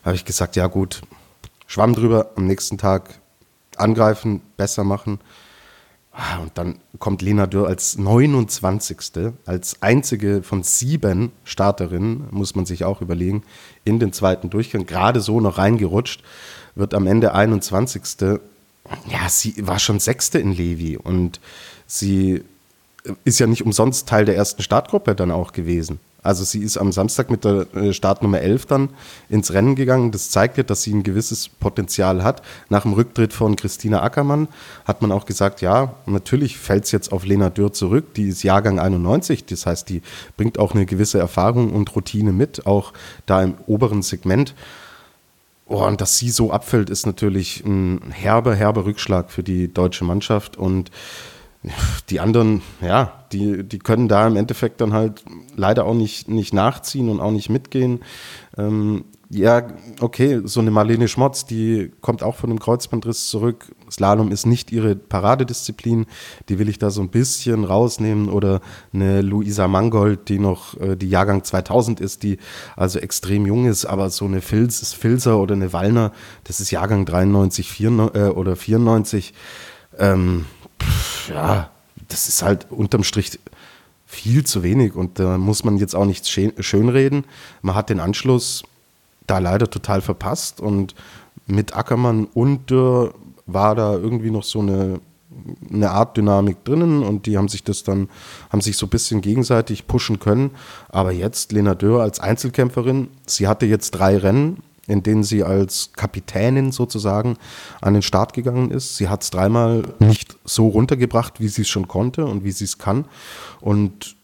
[0.03, 1.01] Habe ich gesagt, ja gut,
[1.67, 3.19] schwamm drüber, am nächsten Tag
[3.77, 5.19] angreifen, besser machen.
[6.13, 9.33] Ah, und dann kommt Lena Dürr als 29.
[9.45, 13.43] als einzige von sieben Starterinnen, muss man sich auch überlegen,
[13.85, 16.21] in den zweiten Durchgang, gerade so noch reingerutscht,
[16.75, 18.01] wird am Ende 21.
[19.07, 21.39] Ja, sie war schon Sechste in Levi und
[21.87, 22.43] sie
[23.23, 25.99] ist ja nicht umsonst Teil der ersten Startgruppe dann auch gewesen.
[26.23, 28.89] Also sie ist am Samstag mit der äh, Startnummer 11 dann
[29.27, 30.11] ins Rennen gegangen.
[30.11, 32.43] Das zeigt ja, dass sie ein gewisses Potenzial hat.
[32.69, 34.47] Nach dem Rücktritt von Christina Ackermann
[34.85, 38.13] hat man auch gesagt, ja, natürlich fällt es jetzt auf Lena Dürr zurück.
[38.13, 40.03] Die ist Jahrgang 91, das heißt, die
[40.37, 42.93] bringt auch eine gewisse Erfahrung und Routine mit, auch
[43.25, 44.53] da im oberen Segment.
[45.65, 50.03] Oh, und dass sie so abfällt, ist natürlich ein herber, herber Rückschlag für die deutsche
[50.03, 50.57] Mannschaft.
[50.57, 50.91] Und
[52.09, 55.23] die anderen, ja, die, die können da im Endeffekt dann halt
[55.55, 58.01] leider auch nicht, nicht nachziehen und auch nicht mitgehen.
[58.57, 59.65] Ähm, ja,
[60.01, 63.73] okay, so eine Marlene Schmotz, die kommt auch von dem Kreuzbandriss zurück.
[63.89, 66.05] Slalom ist nicht ihre Paradedisziplin,
[66.49, 68.27] die will ich da so ein bisschen rausnehmen.
[68.27, 68.59] Oder
[68.91, 72.39] eine Luisa Mangold, die noch äh, die Jahrgang 2000 ist, die
[72.75, 76.11] also extrem jung ist, aber so eine Filz, Filzer oder eine Wallner,
[76.43, 79.33] das ist Jahrgang 93 94, äh, oder 94.
[79.97, 80.45] Ähm,
[81.29, 81.69] ja,
[82.07, 83.39] das ist halt unterm Strich
[84.05, 87.23] viel zu wenig und da muss man jetzt auch nichts schönreden.
[87.61, 88.63] Man hat den Anschluss
[89.25, 90.95] da leider total verpasst und
[91.47, 93.13] mit Ackermann und Dürr
[93.45, 94.99] war da irgendwie noch so eine,
[95.71, 98.09] eine Art Dynamik drinnen und die haben sich das dann,
[98.49, 100.51] haben sich so ein bisschen gegenseitig pushen können.
[100.89, 105.93] Aber jetzt Lena Dürr als Einzelkämpferin, sie hatte jetzt drei Rennen in denen sie als
[105.93, 107.37] Kapitänin sozusagen
[107.79, 108.97] an den Start gegangen ist.
[108.97, 112.65] Sie hat es dreimal nicht so runtergebracht, wie sie es schon konnte und wie sie
[112.65, 113.05] es kann.
[113.61, 114.17] Und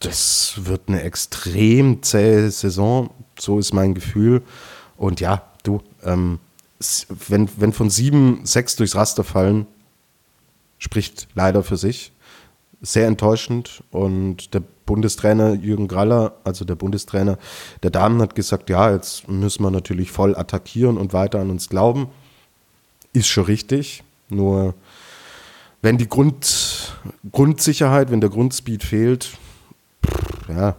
[0.00, 4.42] das wird eine extrem zähe Saison, so ist mein Gefühl.
[4.96, 6.40] Und ja, du, ähm,
[7.28, 9.66] wenn, wenn von sieben sechs durchs Raster fallen,
[10.78, 12.11] spricht leider für sich.
[12.82, 17.38] Sehr enttäuschend und der Bundestrainer Jürgen Graller, also der Bundestrainer
[17.82, 21.68] der Damen, hat gesagt, ja, jetzt müssen wir natürlich voll attackieren und weiter an uns
[21.68, 22.08] glauben.
[23.12, 24.74] Ist schon richtig, nur
[25.80, 26.96] wenn die Grund,
[27.30, 29.30] Grundsicherheit, wenn der Grundspeed fehlt,
[30.48, 30.76] ja,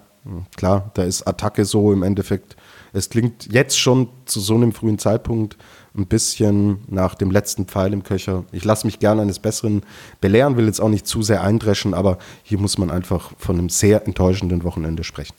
[0.56, 2.56] klar, da ist Attacke so im Endeffekt.
[2.94, 5.58] Es klingt jetzt schon zu so einem frühen Zeitpunkt
[5.96, 8.46] ein bisschen nach dem letzten Pfeil im Köcher.
[8.52, 9.84] Ich lasse mich gerne eines Besseren
[10.22, 13.70] belehren, will jetzt auch nicht zu sehr eindreschen, aber hier muss man einfach von einem
[13.70, 15.36] sehr enttäuschenden Wochenende sprechen.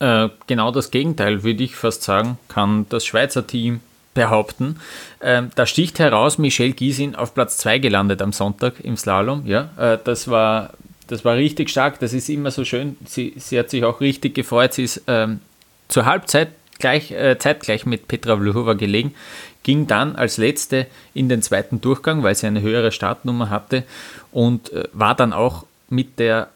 [0.00, 3.80] Äh, genau das Gegenteil, würde ich fast sagen, kann das Schweizer Team
[4.14, 4.80] behaupten.
[5.20, 9.46] Ähm, da sticht heraus Michelle Giesin auf Platz 2 gelandet am Sonntag im Slalom.
[9.46, 10.70] Ja, äh, das war
[11.08, 11.98] das war richtig stark.
[12.00, 12.96] Das ist immer so schön.
[13.06, 14.74] Sie, sie hat sich auch richtig gefreut.
[14.74, 15.40] Sie ist ähm,
[15.88, 19.14] zur Halbzeit gleich, äh, zeitgleich mit Petra Vlhova gelegen,
[19.62, 23.84] ging dann als letzte in den zweiten Durchgang, weil sie eine höhere Startnummer hatte
[24.32, 26.48] und äh, war dann auch mit der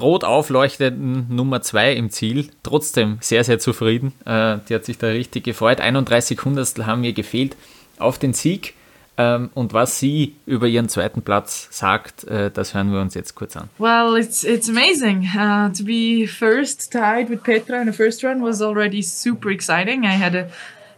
[0.00, 2.48] rot aufleuchtenden Nummer 2 im Ziel.
[2.62, 4.12] Trotzdem sehr, sehr zufrieden.
[4.24, 5.80] Äh, die hat sich da richtig gefreut.
[5.80, 7.56] 31 Hundertstel haben ihr gefehlt
[7.98, 8.74] auf den Sieg.
[9.18, 13.34] Ähm, und was sie über ihren zweiten Platz sagt, äh, das hören wir uns jetzt
[13.34, 13.68] kurz an.
[13.78, 18.42] Well, it's it's amazing uh, to be first tied with Petra in the first run
[18.42, 20.04] was already super exciting.
[20.04, 20.48] I had a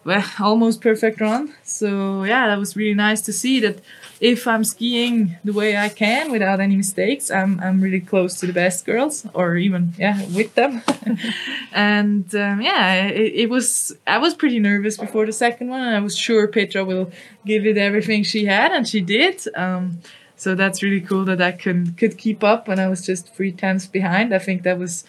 [0.04, 3.80] well, almost perfect run, so yeah, that was really nice to see that
[4.24, 8.46] if I'm skiing the way I can without any mistakes, I'm, I'm really close to
[8.46, 10.82] the best girls or even, yeah, with them.
[11.74, 16.00] and um, yeah, it, it, was, I was pretty nervous before the second one I
[16.00, 17.10] was sure Petra will
[17.44, 19.46] give it everything she had and she did.
[19.54, 20.00] Um,
[20.36, 23.52] So that's really cool that I could could keep up when I was just three
[23.52, 24.34] times behind.
[24.34, 25.04] I think that was,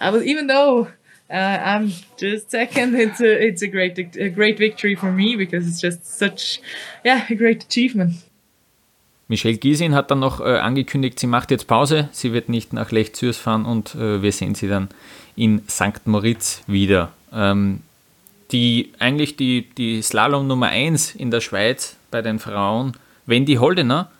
[0.00, 0.88] I was even though
[1.28, 5.68] uh, I'm just second, it's a it's a great a great victory for me because
[5.68, 6.60] it's just such,
[7.04, 8.12] yeah, a great achievement.
[9.30, 12.90] Michelle Giesin hat dann noch äh, angekündigt, sie macht jetzt Pause, sie wird nicht nach
[12.90, 14.88] Lech Zürs fahren und äh, wir sehen sie dann
[15.36, 16.04] in St.
[16.06, 17.12] Moritz wieder.
[17.32, 17.78] Ähm,
[18.50, 22.94] die eigentlich die, die Slalom Nummer 1 in der Schweiz bei den Frauen,
[23.26, 24.10] Wendy Holdener,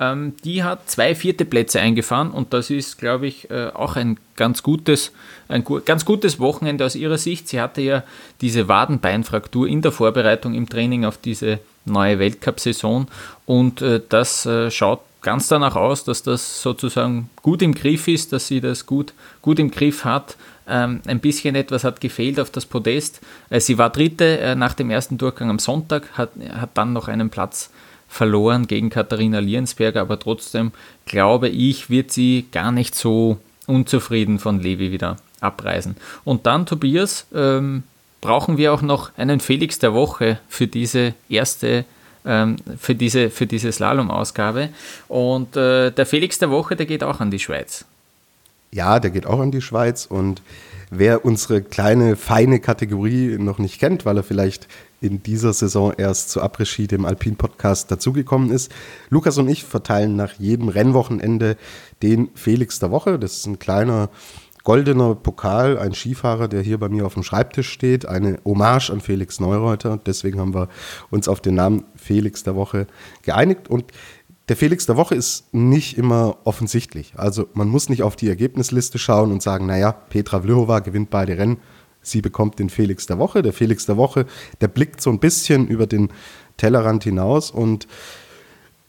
[0.00, 4.18] ähm, die hat zwei vierte Plätze eingefahren und das ist, glaube ich, äh, auch ein
[4.36, 5.12] ganz gutes,
[5.48, 7.48] ein gu ganz gutes Wochenende aus ihrer Sicht.
[7.48, 8.02] Sie hatte ja
[8.40, 13.08] diese Wadenbeinfraktur in der Vorbereitung im Training auf diese neue Weltcup-Saison
[13.44, 18.32] und äh, das äh, schaut ganz danach aus, dass das sozusagen gut im Griff ist,
[18.32, 20.36] dass sie das gut, gut im Griff hat.
[20.66, 23.20] Ähm, ein bisschen etwas hat gefehlt auf das Podest.
[23.50, 27.08] Äh, sie war Dritte äh, nach dem ersten Durchgang am Sonntag, hat, hat dann noch
[27.08, 27.70] einen Platz
[28.10, 30.72] verloren gegen Katharina Liensberger, aber trotzdem
[31.06, 35.96] glaube ich, wird sie gar nicht so unzufrieden von Levi wieder abreisen.
[36.24, 37.84] Und dann, Tobias, ähm,
[38.20, 41.84] brauchen wir auch noch einen Felix der Woche für diese erste
[42.26, 44.68] ähm, für diese, für diese Slalom-Ausgabe.
[45.08, 47.86] Und äh, der Felix der Woche, der geht auch an die Schweiz.
[48.72, 50.04] Ja, der geht auch an die Schweiz.
[50.04, 50.42] Und
[50.90, 54.68] wer unsere kleine, feine Kategorie noch nicht kennt, weil er vielleicht
[55.00, 58.70] in dieser Saison erst zu Après-Ski, dem Alpin-Podcast, dazugekommen ist.
[59.08, 61.56] Lukas und ich verteilen nach jedem Rennwochenende
[62.02, 63.18] den Felix der Woche.
[63.18, 64.10] Das ist ein kleiner
[64.62, 69.00] goldener Pokal, ein Skifahrer, der hier bei mir auf dem Schreibtisch steht, eine Hommage an
[69.00, 69.98] Felix Neureuter.
[70.04, 70.68] Deswegen haben wir
[71.10, 72.86] uns auf den Namen Felix der Woche
[73.22, 73.68] geeinigt.
[73.68, 73.86] Und
[74.48, 77.14] der Felix der Woche ist nicht immer offensichtlich.
[77.16, 81.38] Also man muss nicht auf die Ergebnisliste schauen und sagen, naja, Petra Vlhova gewinnt beide
[81.38, 81.58] Rennen,
[82.02, 83.42] sie bekommt den Felix der Woche.
[83.42, 84.26] Der Felix der Woche,
[84.60, 86.10] der blickt so ein bisschen über den
[86.56, 87.86] Tellerrand hinaus und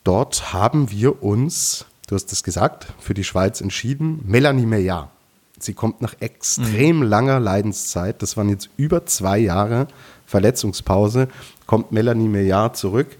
[0.04, 5.10] dort haben wir uns, du hast es gesagt, für die Schweiz entschieden, Melanie Meillard.
[5.58, 7.04] Sie kommt nach extrem mhm.
[7.04, 9.88] langer Leidenszeit, das waren jetzt über zwei Jahre
[10.26, 11.28] Verletzungspause,
[11.66, 13.16] kommt Melanie Meillard zurück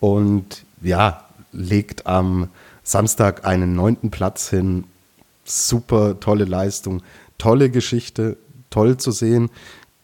[0.00, 2.48] und ja, legt am
[2.82, 4.84] Samstag einen neunten Platz hin.
[5.44, 7.02] Super tolle Leistung,
[7.38, 8.36] tolle Geschichte,
[8.70, 9.50] toll zu sehen.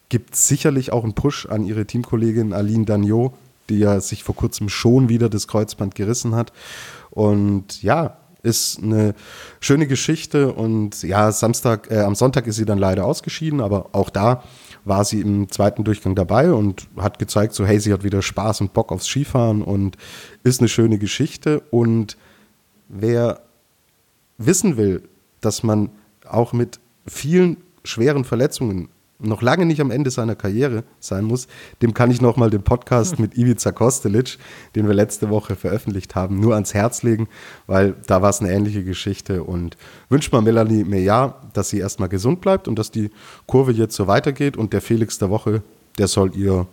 [0.09, 3.33] Gibt sicherlich auch einen Push an ihre Teamkollegin Aline Dagnot,
[3.69, 6.53] die ja sich vor kurzem schon wieder das Kreuzband gerissen hat.
[7.11, 9.15] Und ja, ist eine
[9.61, 14.11] schöne Geschichte und ja, Samstag, äh, am Sonntag ist sie dann leider ausgeschieden, aber auch
[14.11, 14.43] da
[14.85, 18.61] war sie im zweiten Durchgang dabei und hat gezeigt, so hey, sie hat wieder Spaß
[18.61, 19.97] und Bock aufs Skifahren und
[20.43, 21.63] ist eine schöne Geschichte.
[21.71, 22.17] Und
[22.89, 23.43] wer
[24.39, 25.09] wissen will,
[25.41, 25.91] dass man
[26.29, 28.89] auch mit vielen schweren Verletzungen
[29.25, 31.47] noch lange nicht am Ende seiner Karriere sein muss,
[31.81, 34.39] dem kann ich nochmal den Podcast mit Ivica Kostelic,
[34.75, 37.29] den wir letzte Woche veröffentlicht haben, nur ans Herz legen,
[37.67, 39.77] weil da war es eine ähnliche Geschichte und
[40.09, 43.11] wünscht mal Melanie Meillard, dass sie erstmal gesund bleibt und dass die
[43.47, 45.63] Kurve jetzt so weitergeht und der Felix der Woche,
[45.99, 46.67] der soll ihr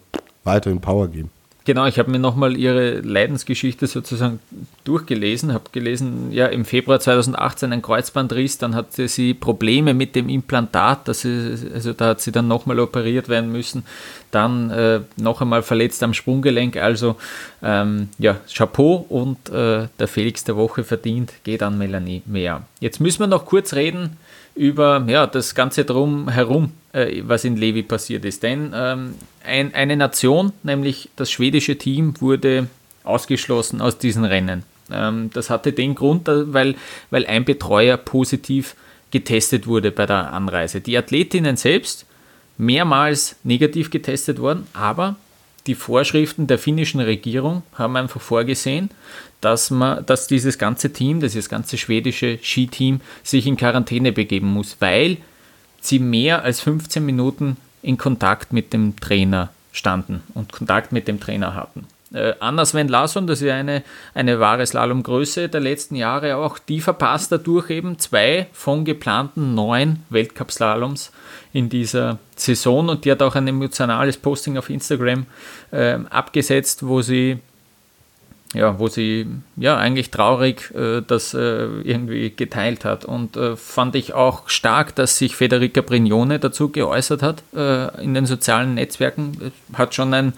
[0.43, 1.29] weiterhin Power geben.
[1.65, 4.39] Genau, ich habe mir nochmal ihre Leidensgeschichte sozusagen
[4.85, 10.29] durchgelesen, habe gelesen, ja, im Februar 2018 ein Kreuzbandriss, dann hatte sie Probleme mit dem
[10.29, 13.83] Implantat, das ist, also da hat sie dann nochmal operiert werden müssen,
[14.31, 17.17] dann äh, noch einmal verletzt am Sprunggelenk, also
[17.61, 22.63] ähm, ja, Chapeau und äh, der Felix der Woche verdient, geht an Melanie mehr.
[22.79, 24.17] Jetzt müssen wir noch kurz reden
[24.59, 28.43] über ja, das Ganze drum herum, äh, was in Levi passiert ist.
[28.43, 32.67] Denn ähm, ein, eine Nation, nämlich das schwedische Team, wurde
[33.05, 34.63] ausgeschlossen aus diesen Rennen.
[34.91, 36.75] Ähm, das hatte den Grund, äh, weil,
[37.09, 38.75] weil ein Betreuer positiv
[39.11, 40.81] getestet wurde bei der Anreise.
[40.81, 42.05] Die Athletinnen selbst
[42.57, 45.15] mehrmals negativ getestet worden, aber
[45.67, 48.89] die Vorschriften der finnischen Regierung haben einfach vorgesehen,
[49.41, 54.78] dass, man, dass dieses ganze Team, das ganze schwedische Skiteam, sich in Quarantäne begeben muss,
[54.80, 55.17] weil
[55.82, 61.19] sie mehr als 15 Minuten in Kontakt mit dem Trainer standen und Kontakt mit dem
[61.19, 61.88] Trainer hatten.
[62.12, 63.84] Äh, Anna Sven Larsson, das ist eine,
[64.15, 70.04] eine wahre Slalomgröße der letzten Jahre auch, die verpasst dadurch eben zwei von geplanten neun
[70.10, 71.12] Weltcup-Slaloms
[71.54, 75.28] in dieser Saison und die hat auch ein emotionales Posting auf Instagram
[75.71, 77.39] äh, abgesetzt, wo sie
[78.53, 83.05] ja, wo sie ja eigentlich traurig äh, das äh, irgendwie geteilt hat.
[83.05, 88.13] Und äh, fand ich auch stark, dass sich Federica Brignone dazu geäußert hat äh, in
[88.13, 89.51] den sozialen Netzwerken.
[89.73, 90.33] Hat schon ein,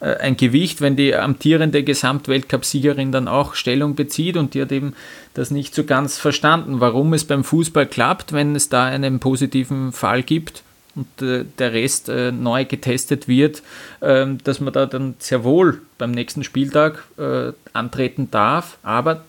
[0.00, 4.94] äh, ein Gewicht, wenn die amtierende Gesamtweltcup-Siegerin dann auch Stellung bezieht und die hat eben
[5.32, 9.92] das nicht so ganz verstanden, warum es beim Fußball klappt, wenn es da einen positiven
[9.92, 10.62] Fall gibt
[10.96, 13.62] und äh, der Rest äh, neu getestet wird,
[14.00, 18.78] äh, dass man da dann sehr wohl beim nächsten Spieltag äh, antreten darf.
[18.82, 19.22] Aber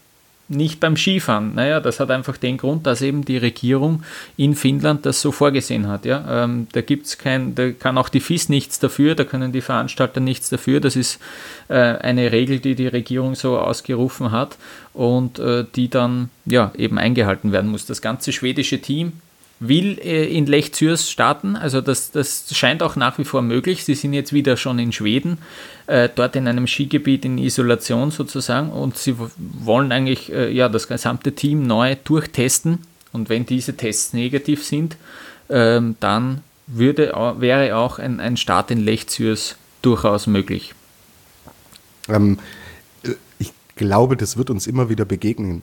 [0.50, 1.56] nicht beim Skifahren.
[1.56, 4.04] Naja, das hat einfach den Grund, dass eben die Regierung
[4.38, 6.06] in Finnland das so vorgesehen hat.
[6.06, 6.44] Ja?
[6.44, 10.22] Ähm, da gibt's kein, da kann auch die FIS nichts dafür, da können die Veranstalter
[10.22, 10.80] nichts dafür.
[10.80, 11.20] Das ist
[11.68, 14.58] äh, eine Regel, die die Regierung so ausgerufen hat
[14.94, 17.86] und äh, die dann ja eben eingehalten werden muss.
[17.86, 19.14] Das ganze schwedische Team
[19.60, 21.56] will äh, in Lech Zürs starten.
[21.56, 23.86] Also das, das scheint auch nach wie vor möglich.
[23.86, 25.40] Sie sind jetzt wieder schon in Schweden,
[25.88, 30.88] äh, dort in einem Skigebiet in Isolation sozusagen und sie wollen eigentlich äh, ja, das
[30.88, 32.80] gesamte Team neu durchtesten.
[33.14, 34.98] Und wenn diese Tests negativ sind,
[35.50, 40.76] ähm, dann würde, wäre auch ein, ein Start in Lech Zürs durchaus möglich.
[42.10, 42.38] Ähm,
[43.04, 45.62] äh, ich glaube, das wird uns immer wieder begegnen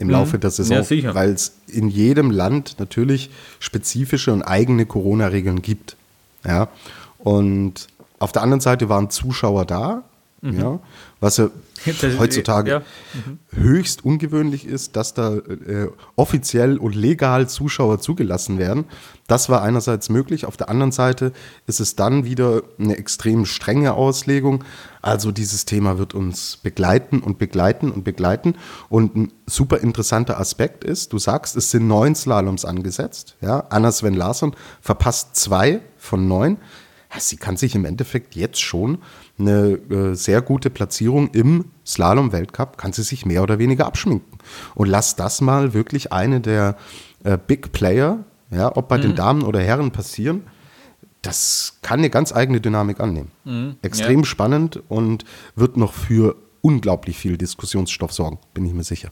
[0.00, 0.14] im mhm.
[0.14, 5.96] Laufe der Saison, ja, weil es in jedem Land natürlich spezifische und eigene Corona-Regeln gibt.
[6.44, 6.68] Ja,
[7.18, 7.86] und
[8.18, 10.02] auf der anderen Seite waren Zuschauer da,
[10.40, 10.58] mhm.
[10.60, 10.80] ja,
[11.20, 11.50] was ja
[12.18, 12.82] heutzutage ja.
[13.14, 13.38] Mhm.
[13.52, 18.84] höchst ungewöhnlich ist, dass da äh, offiziell und legal Zuschauer zugelassen werden.
[19.26, 21.32] Das war einerseits möglich, auf der anderen Seite
[21.66, 24.64] ist es dann wieder eine extrem strenge Auslegung.
[25.02, 28.56] Also dieses Thema wird uns begleiten und begleiten und begleiten.
[28.88, 33.36] Und ein super interessanter Aspekt ist, du sagst, es sind neun Slaloms angesetzt.
[33.40, 36.58] Ja, Anna Sven Larsson verpasst zwei von neun.
[37.18, 38.98] Sie kann sich im Endeffekt jetzt schon
[39.38, 44.38] eine äh, sehr gute Platzierung im Slalom-Weltcup, kann sie sich mehr oder weniger abschminken.
[44.74, 46.76] Und lass das mal wirklich eine der
[47.24, 49.02] äh, Big Player, ja, ob bei mhm.
[49.02, 50.42] den Damen oder Herren passieren,
[51.22, 53.30] das kann eine ganz eigene Dynamik annehmen.
[53.44, 53.76] Mhm.
[53.82, 54.26] Extrem ja.
[54.26, 55.24] spannend und
[55.56, 59.10] wird noch für unglaublich viel Diskussionsstoff sorgen, bin ich mir sicher.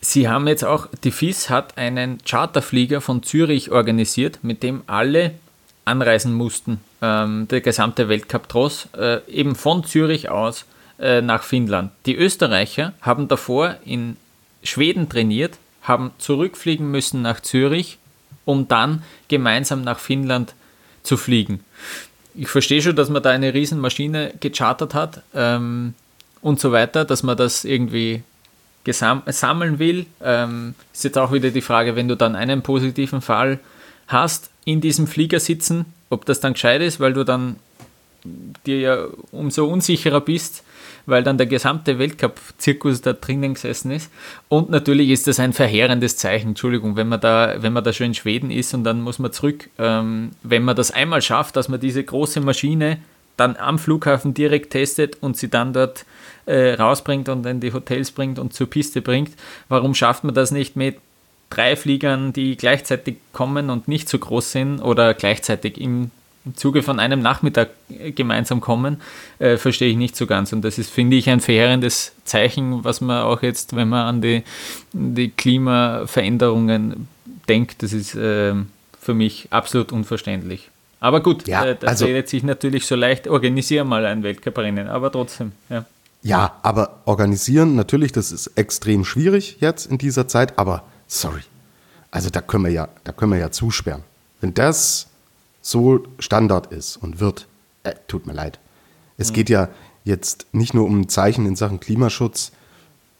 [0.00, 5.34] Sie haben jetzt auch, die FIS hat einen Charterflieger von Zürich organisiert, mit dem alle
[5.84, 10.64] anreisen mussten, ähm, der gesamte Weltcup-Tross, äh, eben von Zürich aus
[10.98, 11.90] äh, nach Finnland.
[12.06, 14.16] Die Österreicher haben davor in
[14.62, 17.98] Schweden trainiert, haben zurückfliegen müssen nach Zürich,
[18.44, 20.54] um dann gemeinsam nach Finnland
[21.02, 21.60] zu fliegen.
[22.34, 25.94] Ich verstehe schon, dass man da eine Riesenmaschine gechartert hat ähm,
[26.40, 28.22] und so weiter, dass man das irgendwie
[28.86, 30.06] sammeln will.
[30.22, 33.58] Ähm, ist jetzt auch wieder die Frage, wenn du dann einen positiven Fall
[34.06, 37.56] hast, in diesem Flieger sitzen, ob das dann gescheit ist, weil du dann
[38.66, 40.62] dir ja umso unsicherer bist,
[41.06, 44.10] weil dann der gesamte Weltcup-Zirkus da drinnen gesessen ist.
[44.48, 48.06] Und natürlich ist das ein verheerendes Zeichen, Entschuldigung, wenn man da, wenn man da schon
[48.06, 49.68] in Schweden ist und dann muss man zurück.
[49.78, 52.98] Ähm, wenn man das einmal schafft, dass man diese große Maschine
[53.36, 56.04] dann am Flughafen direkt testet und sie dann dort
[56.46, 59.32] äh, rausbringt und in die Hotels bringt und zur Piste bringt,
[59.68, 60.96] warum schafft man das nicht mit
[61.52, 66.10] drei Fliegern, die gleichzeitig kommen und nicht so groß sind oder gleichzeitig im,
[66.56, 67.70] Zuge von einem Nachmittag
[68.16, 69.00] gemeinsam kommen,
[69.38, 70.52] äh, verstehe ich nicht so ganz.
[70.52, 74.22] Und das ist, finde ich, ein verheerendes Zeichen, was man auch jetzt, wenn man an
[74.22, 74.42] die,
[74.92, 77.06] die Klimaveränderungen
[77.48, 78.54] denkt, das ist äh,
[79.00, 80.68] für mich absolut unverständlich.
[80.98, 84.88] Aber gut, ja, äh, das also, redet sich natürlich so leicht, organisiere mal ein Weltcuprennen,
[84.88, 85.84] aber trotzdem, ja.
[86.24, 91.42] Ja, aber organisieren, natürlich, das ist extrem schwierig jetzt in dieser Zeit, aber Sorry.
[92.10, 94.02] Also da können wir ja, da können wir ja zusperren.
[94.40, 95.08] Wenn das
[95.60, 97.48] so Standard ist und wird,
[97.84, 98.58] äh, tut mir leid.
[99.18, 99.34] Es mhm.
[99.34, 99.68] geht ja
[100.04, 102.52] jetzt nicht nur um Zeichen in Sachen Klimaschutz,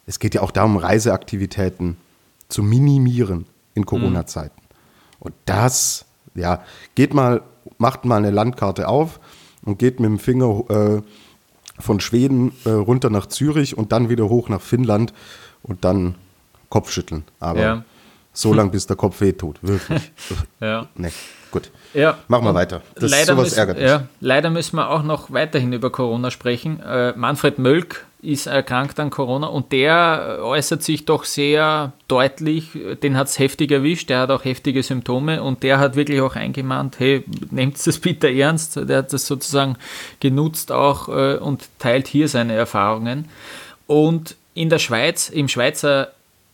[0.06, 1.98] es geht ja auch darum, Reiseaktivitäten
[2.48, 4.60] zu minimieren in Corona-Zeiten.
[5.20, 7.42] Und das, ja, geht mal,
[7.76, 9.20] macht mal eine Landkarte auf
[9.64, 11.02] und geht mit dem Finger äh,
[11.78, 15.12] von Schweden äh, runter nach Zürich und dann wieder hoch nach Finnland
[15.62, 16.16] und dann
[16.72, 17.24] Kopfschütteln.
[17.38, 17.84] Aber ja.
[18.32, 19.58] so lange, bis der Kopf wehtut.
[19.60, 20.10] Wirklich.
[20.60, 20.88] ja.
[20.94, 21.12] Nee,
[21.50, 21.70] gut.
[21.92, 22.16] Ja.
[22.28, 22.80] Machen wir weiter.
[22.94, 26.80] Das leider, sowas müssen, ja, leider müssen wir auch noch weiterhin über Corona sprechen.
[26.80, 32.70] Äh, Manfred Mölk ist erkrankt an Corona und der äußert sich doch sehr deutlich.
[33.02, 36.36] Den hat es heftig erwischt, der hat auch heftige Symptome und der hat wirklich auch
[36.36, 38.76] eingemahnt, hey, nehmt das bitte ernst.
[38.76, 39.76] Der hat das sozusagen
[40.20, 43.28] genutzt auch äh, und teilt hier seine Erfahrungen.
[43.86, 46.12] Und in der Schweiz, im Schweizer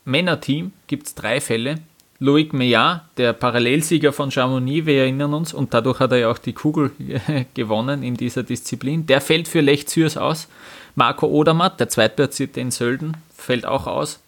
[0.08, 1.76] Männerteam gibt es drei Fälle.
[2.20, 6.38] Loic Meillard, der Parallelsieger von Chamonix, wir erinnern uns, und dadurch hat er ja auch
[6.38, 6.90] die Kugel
[7.54, 9.06] gewonnen in dieser Disziplin.
[9.06, 10.48] Der fällt für Lech Zürs aus.
[10.96, 14.18] Marco Odermatt, der Zweitplatzierte in Sölden, fällt auch aus.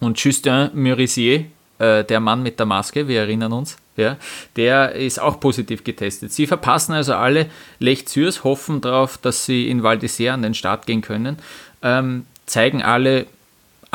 [0.00, 1.46] Und Justin Murisier,
[1.78, 4.18] äh, der Mann mit der Maske, wir erinnern uns, ja,
[4.56, 6.32] der ist auch positiv getestet.
[6.32, 7.46] Sie verpassen also alle
[7.78, 11.38] Lech Zürs, hoffen darauf, dass sie in Val d'Isère an den Start gehen können,
[11.82, 13.26] ähm, zeigen alle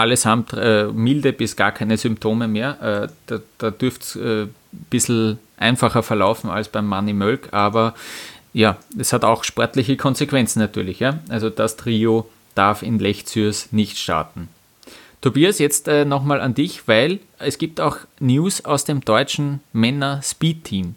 [0.01, 3.09] allesamt äh, milde bis gar keine Symptome mehr.
[3.09, 7.93] Äh, da da dürfte es äh, ein bisschen einfacher verlaufen als beim Money Mölk, aber
[8.53, 10.99] ja, es hat auch sportliche Konsequenzen natürlich.
[10.99, 11.19] Ja?
[11.29, 14.49] Also das Trio darf in Lech Zürs nicht starten.
[15.21, 20.95] Tobias, jetzt äh, nochmal an dich, weil es gibt auch News aus dem deutschen Männer-Speed-Team.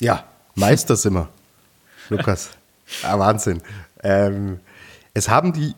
[0.00, 0.24] Ja,
[0.56, 1.28] Meister sind wir.
[2.08, 2.50] Lukas.
[3.04, 3.62] Ah, Wahnsinn.
[4.02, 4.58] Ähm,
[5.14, 5.74] es haben die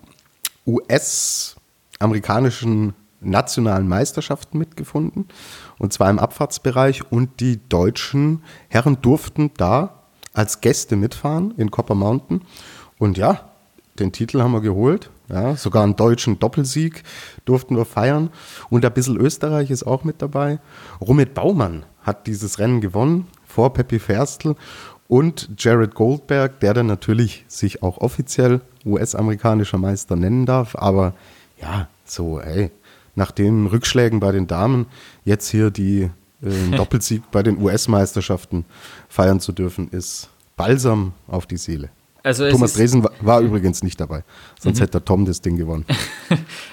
[2.03, 5.29] US-amerikanischen nationalen Meisterschaften mitgefunden,
[5.79, 11.95] und zwar im Abfahrtsbereich, und die deutschen Herren durften da als Gäste mitfahren in Copper
[11.95, 12.43] Mountain.
[12.99, 13.53] Und ja,
[13.99, 15.11] den Titel haben wir geholt.
[15.29, 17.05] Ja, sogar einen deutschen Doppelsieg
[17.45, 18.31] durften wir feiern.
[18.71, 20.59] Und ein bisschen Österreich ist auch mit dabei.
[21.01, 24.57] Romit Baumann hat dieses Rennen gewonnen vor Peppi Ferstl
[25.09, 30.75] und Jared Goldberg, der dann natürlich sich auch offiziell US-amerikanischer Meister nennen darf.
[30.75, 31.15] Aber
[31.63, 32.71] ja, so, ey,
[33.15, 34.87] nach den Rückschlägen bei den Damen
[35.25, 36.11] jetzt hier die
[36.43, 38.65] äh, Doppelsieg bei den US-Meisterschaften
[39.09, 41.89] feiern zu dürfen, ist Balsam auf die Seele.
[42.25, 44.23] Also Thomas Dresen war, war übrigens nicht dabei,
[44.61, 45.85] sonst hätte der Tom das Ding gewonnen.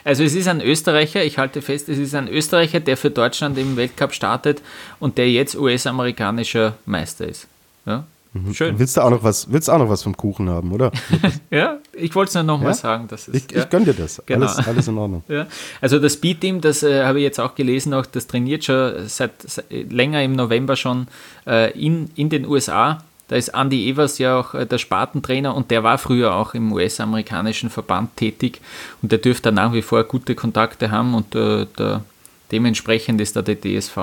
[0.05, 3.57] Also es ist ein Österreicher, ich halte fest, es ist ein Österreicher, der für Deutschland
[3.57, 4.61] im Weltcup startet
[4.99, 7.47] und der jetzt US-amerikanischer Meister ist.
[7.85, 8.05] Ja?
[8.53, 8.77] Schön.
[8.77, 10.91] Willst du auch noch was, willst auch noch was vom Kuchen haben, oder?
[11.49, 12.73] Ja, ich wollte es nur nochmal Ja?
[12.75, 13.07] sagen.
[13.07, 13.63] Dass es, Ich, ja.
[13.63, 14.21] ich gönn dir das.
[14.27, 14.45] Genau.
[14.45, 15.23] Alles, alles in Ordnung.
[15.29, 15.47] Ja.
[15.81, 19.31] Also das Speed-Team, das äh, habe ich jetzt auch gelesen, auch, das trainiert schon seit,
[19.41, 21.07] seit länger im November schon
[21.47, 23.03] äh, in, in den USA.
[23.29, 26.71] Da ist Andy Evers ja auch äh, der Spartentrainer und der war früher auch im
[26.71, 28.61] US-amerikanischen Verband tätig
[29.01, 32.03] und der dürfte nach wie vor gute Kontakte haben und äh, der,
[32.51, 33.97] dementsprechend ist da der DSV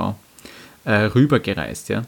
[0.85, 1.89] äh, rübergereist.
[1.91, 2.03] Ja.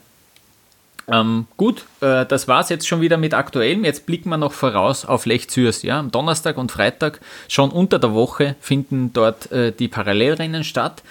[1.10, 3.84] Ähm, gut, äh, das war es jetzt schon wieder mit Aktuellem.
[3.84, 5.82] Jetzt blicken wir noch voraus auf Lech Zürs.
[5.82, 5.98] Ja?
[5.98, 11.02] Am Donnerstag und Freitag, schon unter der Woche, finden dort äh, die Parallelrennen statt.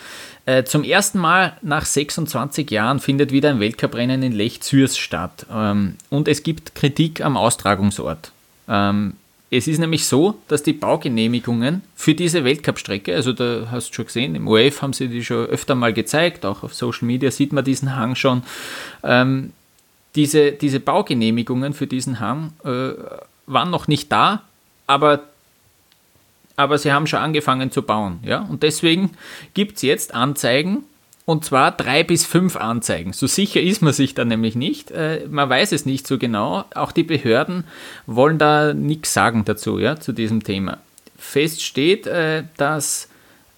[0.45, 5.45] Äh, zum ersten Mal nach 26 Jahren findet wieder ein Weltcuprennen in Lech Zürs statt.
[5.51, 8.31] Ähm, und es gibt Kritik am Austragungsort.
[8.69, 9.13] Ähm,
[9.49, 14.05] es ist nämlich so, dass die Baugenehmigungen für diese Weltcup-Strecke, also da hast du schon
[14.05, 17.53] gesehen, im ORF haben sie die schon öfter mal gezeigt, auch auf Social Media sieht
[17.53, 18.43] man diesen Hang schon.
[19.03, 19.53] Ähm,
[20.18, 22.89] diese, diese Baugenehmigungen für diesen Hang äh,
[23.45, 24.41] waren noch nicht da,
[24.88, 25.22] aber,
[26.57, 28.20] aber sie haben schon angefangen zu bauen.
[28.24, 28.41] Ja?
[28.41, 29.11] Und deswegen
[29.53, 30.84] gibt es jetzt Anzeigen,
[31.26, 33.11] und zwar drei bis fünf Anzeigen.
[33.11, 34.91] So sicher ist man sich da nämlich nicht.
[34.91, 36.63] Äh, man weiß es nicht so genau.
[36.74, 37.65] Auch die Behörden
[38.05, 40.78] wollen da nichts sagen dazu, ja, zu diesem Thema.
[41.18, 43.09] Fest steht, äh, dass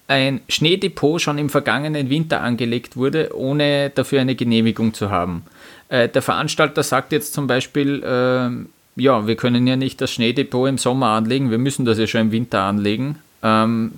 [0.08, 5.44] ein Schneedepot schon im vergangenen Winter angelegt wurde, ohne dafür eine Genehmigung zu haben.
[5.90, 10.68] Äh, der Veranstalter sagt jetzt zum Beispiel, ähm, ja, wir können ja nicht das Schneedepot
[10.68, 13.18] im Sommer anlegen, wir müssen das ja schon im Winter anlegen.
[13.42, 13.92] Ähm,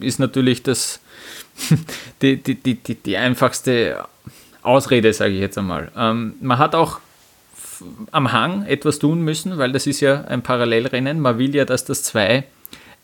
[0.00, 1.00] ist natürlich das,
[2.22, 4.04] die, die, die, die, die einfachste
[4.62, 5.92] Ausrede, sage ich jetzt einmal.
[5.96, 7.00] Ähm, man hat auch
[8.12, 11.20] am Hang etwas tun müssen, weil das ist ja ein Parallelrennen.
[11.20, 12.44] Man will ja, dass das zwei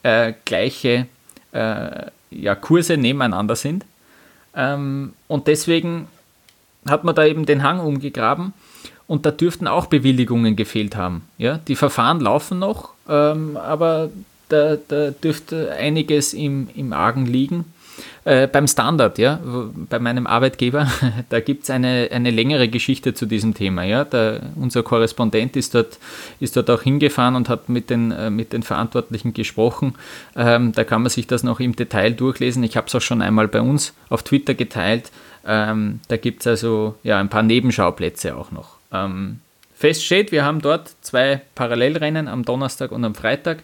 [0.03, 1.07] äh, gleiche
[1.53, 3.84] äh, ja, Kurse nebeneinander sind.
[4.55, 6.09] Ähm, und deswegen
[6.91, 8.53] hat man da eben den Hang umgegraben
[9.07, 11.22] und da dürften auch Bewilligungen gefehlt haben.
[11.38, 11.59] Ja?
[11.66, 14.11] Die Verfahren laufen noch, ähm, aber
[14.49, 17.64] da, da dürfte einiges im, im Argen liegen.
[18.24, 19.41] Äh, beim Standard, ja,
[19.88, 20.91] bei meinem Arbeitgeber,
[21.30, 23.82] da gibt es eine, eine längere Geschichte zu diesem Thema.
[23.82, 24.05] Ja.
[24.05, 25.99] Der, unser Korrespondent ist dort,
[26.38, 29.95] ist dort auch hingefahren und hat mit den, äh, mit den Verantwortlichen gesprochen.
[30.36, 32.62] Ähm, da kann man sich das noch im Detail durchlesen.
[32.62, 35.11] Ich habe es auch schon einmal bei uns auf Twitter geteilt.
[35.47, 38.76] Ähm, da gibt es also ja, ein paar Nebenschauplätze auch noch.
[38.93, 39.41] Ähm,
[39.74, 43.62] fest steht, wir haben dort zwei Parallelrennen am Donnerstag und am Freitag.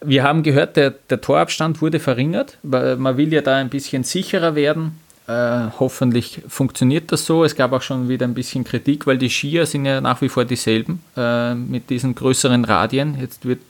[0.00, 2.58] Wir haben gehört, der, der Torabstand wurde verringert.
[2.62, 4.98] Man will ja da ein bisschen sicherer werden.
[5.28, 7.44] Äh, hoffentlich funktioniert das so.
[7.44, 10.30] Es gab auch schon wieder ein bisschen Kritik, weil die Skier sind ja nach wie
[10.30, 13.18] vor dieselben äh, mit diesen größeren Radien.
[13.20, 13.60] Jetzt wird,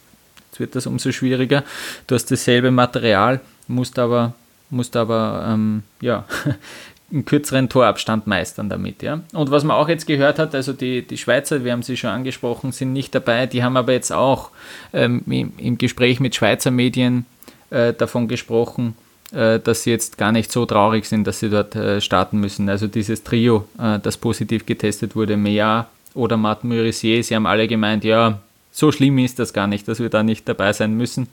[0.50, 1.64] jetzt wird das umso schwieriger.
[2.06, 4.34] Du hast dasselbe Material, musst aber,
[4.70, 6.26] musst aber ähm, ja,
[7.10, 9.02] einen kürzeren Torabstand meistern damit.
[9.02, 9.20] Ja?
[9.32, 12.10] Und was man auch jetzt gehört hat, also die, die Schweizer, wir haben sie schon
[12.10, 14.50] angesprochen, sind nicht dabei, die haben aber jetzt auch
[14.92, 17.24] ähm, im, im Gespräch mit Schweizer Medien
[17.70, 18.94] äh, davon gesprochen,
[19.32, 22.68] äh, dass sie jetzt gar nicht so traurig sind, dass sie dort äh, starten müssen.
[22.68, 27.68] Also dieses Trio, äh, das positiv getestet wurde, Meillard oder Martin Murisier, sie haben alle
[27.68, 28.40] gemeint, ja,
[28.70, 31.28] so schlimm ist das gar nicht, dass wir da nicht dabei sein müssen.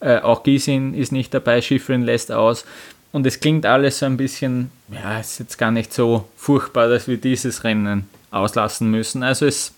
[0.00, 2.64] Äh, auch Gisin ist nicht dabei, Schifrin lässt aus.
[3.12, 6.88] Und es klingt alles so ein bisschen, ja, es ist jetzt gar nicht so furchtbar,
[6.88, 9.22] dass wir dieses Rennen auslassen müssen.
[9.22, 9.72] Also es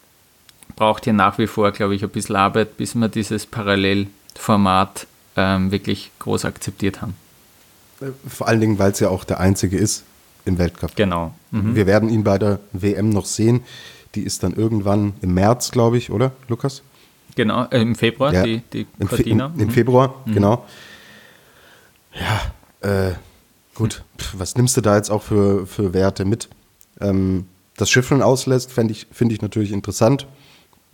[0.76, 5.06] braucht hier nach wie vor, glaube ich, ein bisschen Arbeit, bis wir dieses Parallelformat
[5.36, 7.14] ähm, wirklich groß akzeptiert haben.
[8.26, 10.04] Vor allen Dingen, weil es ja auch der einzige ist
[10.44, 10.96] im Weltcup.
[10.96, 11.34] Genau.
[11.50, 11.74] Mhm.
[11.76, 13.62] Wir werden ihn bei der WM noch sehen.
[14.16, 16.82] Die ist dann irgendwann im März, glaube ich, oder, Lukas?
[17.36, 18.42] Genau, äh, im Februar, Ja.
[18.42, 19.70] die, die Im, Fe im, im Mhm.
[19.70, 20.66] Februar, genau.
[22.14, 22.49] Ja,
[22.80, 23.12] Äh,
[23.74, 26.48] gut, Pff, was nimmst du da jetzt auch für, für Werte mit?
[27.00, 30.26] Ähm, das Schifffeln auslässt, finde ich, find ich natürlich interessant.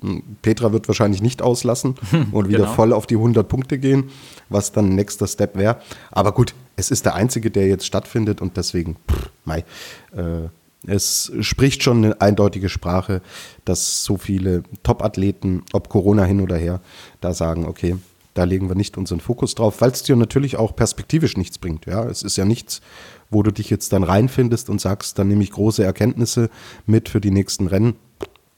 [0.01, 1.95] Hm, Petra wird wahrscheinlich nicht auslassen
[2.32, 2.72] und wieder genau.
[2.72, 4.11] voll auf die 100 Punkte gehen,
[4.49, 5.80] was dann nächster Step wäre.
[6.11, 9.64] Aber gut, es ist der einzige, der jetzt stattfindet und deswegen, pff, mei,
[10.12, 10.49] äh,
[10.87, 13.20] es spricht schon eine eindeutige Sprache,
[13.64, 16.80] dass so viele Top-Athleten, ob Corona hin oder her,
[17.20, 17.97] da sagen, okay,
[18.37, 21.87] da legen wir nicht unseren Fokus drauf, weil es dir natürlich auch perspektivisch nichts bringt.
[21.87, 22.82] Ja, es ist ja nichts,
[23.30, 26.51] wo du dich jetzt dann reinfindest und sagst, dann nehme ich große Erkenntnisse
[26.84, 27.97] mit für die nächsten Rennen.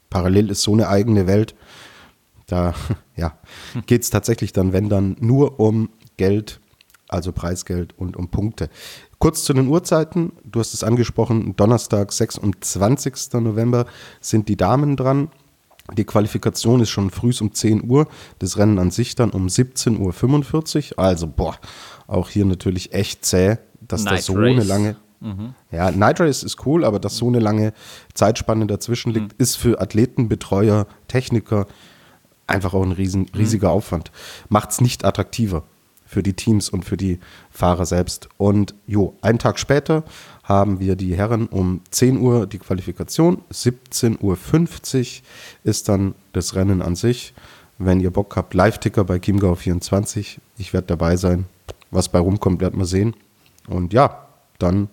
[0.09, 1.55] Parallel ist so eine eigene Welt.
[2.45, 2.73] Da
[3.15, 3.37] ja,
[3.85, 6.59] geht es tatsächlich dann, wenn dann, nur um Geld,
[7.07, 8.69] also Preisgeld und um Punkte.
[9.17, 10.33] Kurz zu den Uhrzeiten.
[10.43, 13.33] Du hast es angesprochen, Donnerstag, 26.
[13.33, 13.85] November
[14.19, 15.29] sind die Damen dran.
[15.93, 18.07] Die Qualifikation ist schon früh um 10 Uhr,
[18.39, 20.99] das Rennen an sich dann um 17.45 Uhr.
[20.99, 21.57] Also, boah,
[22.07, 24.67] auch hier natürlich echt zäh, dass da Night so eine Race.
[24.67, 24.95] lange.
[25.69, 27.73] Ja, Night Race ist cool, aber dass so eine lange
[28.13, 31.67] Zeitspanne dazwischen liegt, ist für Athleten, Betreuer, Techniker
[32.47, 34.11] einfach auch ein riesen, riesiger Aufwand.
[34.47, 35.63] Macht es nicht attraktiver
[36.09, 37.19] für die Teams und für die
[37.51, 38.29] Fahrer selbst.
[38.37, 40.03] Und jo, einen Tag später
[40.41, 45.23] haben wir die Herren um 10 Uhr die Qualifikation, 17.50 Uhr
[45.63, 47.35] ist dann das Rennen an sich.
[47.77, 50.39] Wenn ihr Bock habt, Live-Ticker bei Chiemgau24.
[50.57, 51.45] Ich werde dabei sein.
[51.91, 53.15] Was bei rumkommt, werden wir sehen.
[53.67, 54.25] Und ja,
[54.57, 54.89] dann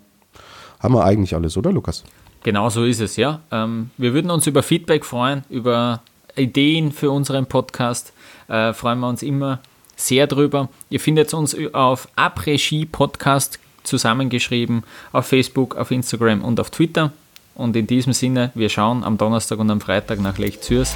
[0.79, 2.03] haben wir eigentlich alles, oder Lukas?
[2.43, 3.41] Genau so ist es, ja.
[3.51, 6.01] Ähm, wir würden uns über Feedback freuen, über
[6.35, 8.13] Ideen für unseren Podcast.
[8.47, 9.59] Äh, freuen wir uns immer
[9.97, 10.69] sehr drüber.
[10.89, 17.11] Ihr findet uns auf Après-Ski Podcast zusammengeschrieben, auf Facebook, auf Instagram und auf Twitter.
[17.55, 20.93] Und in diesem Sinne, wir schauen am Donnerstag und am Freitag nach Lech Zürs.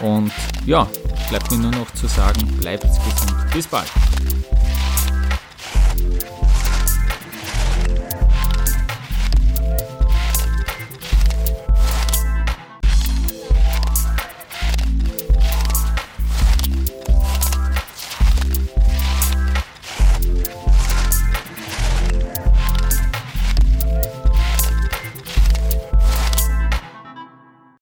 [0.00, 0.30] Und
[0.64, 0.88] ja,
[1.28, 3.34] bleibt mir nur noch zu sagen, bleibt gesund.
[3.52, 3.90] Bis bald.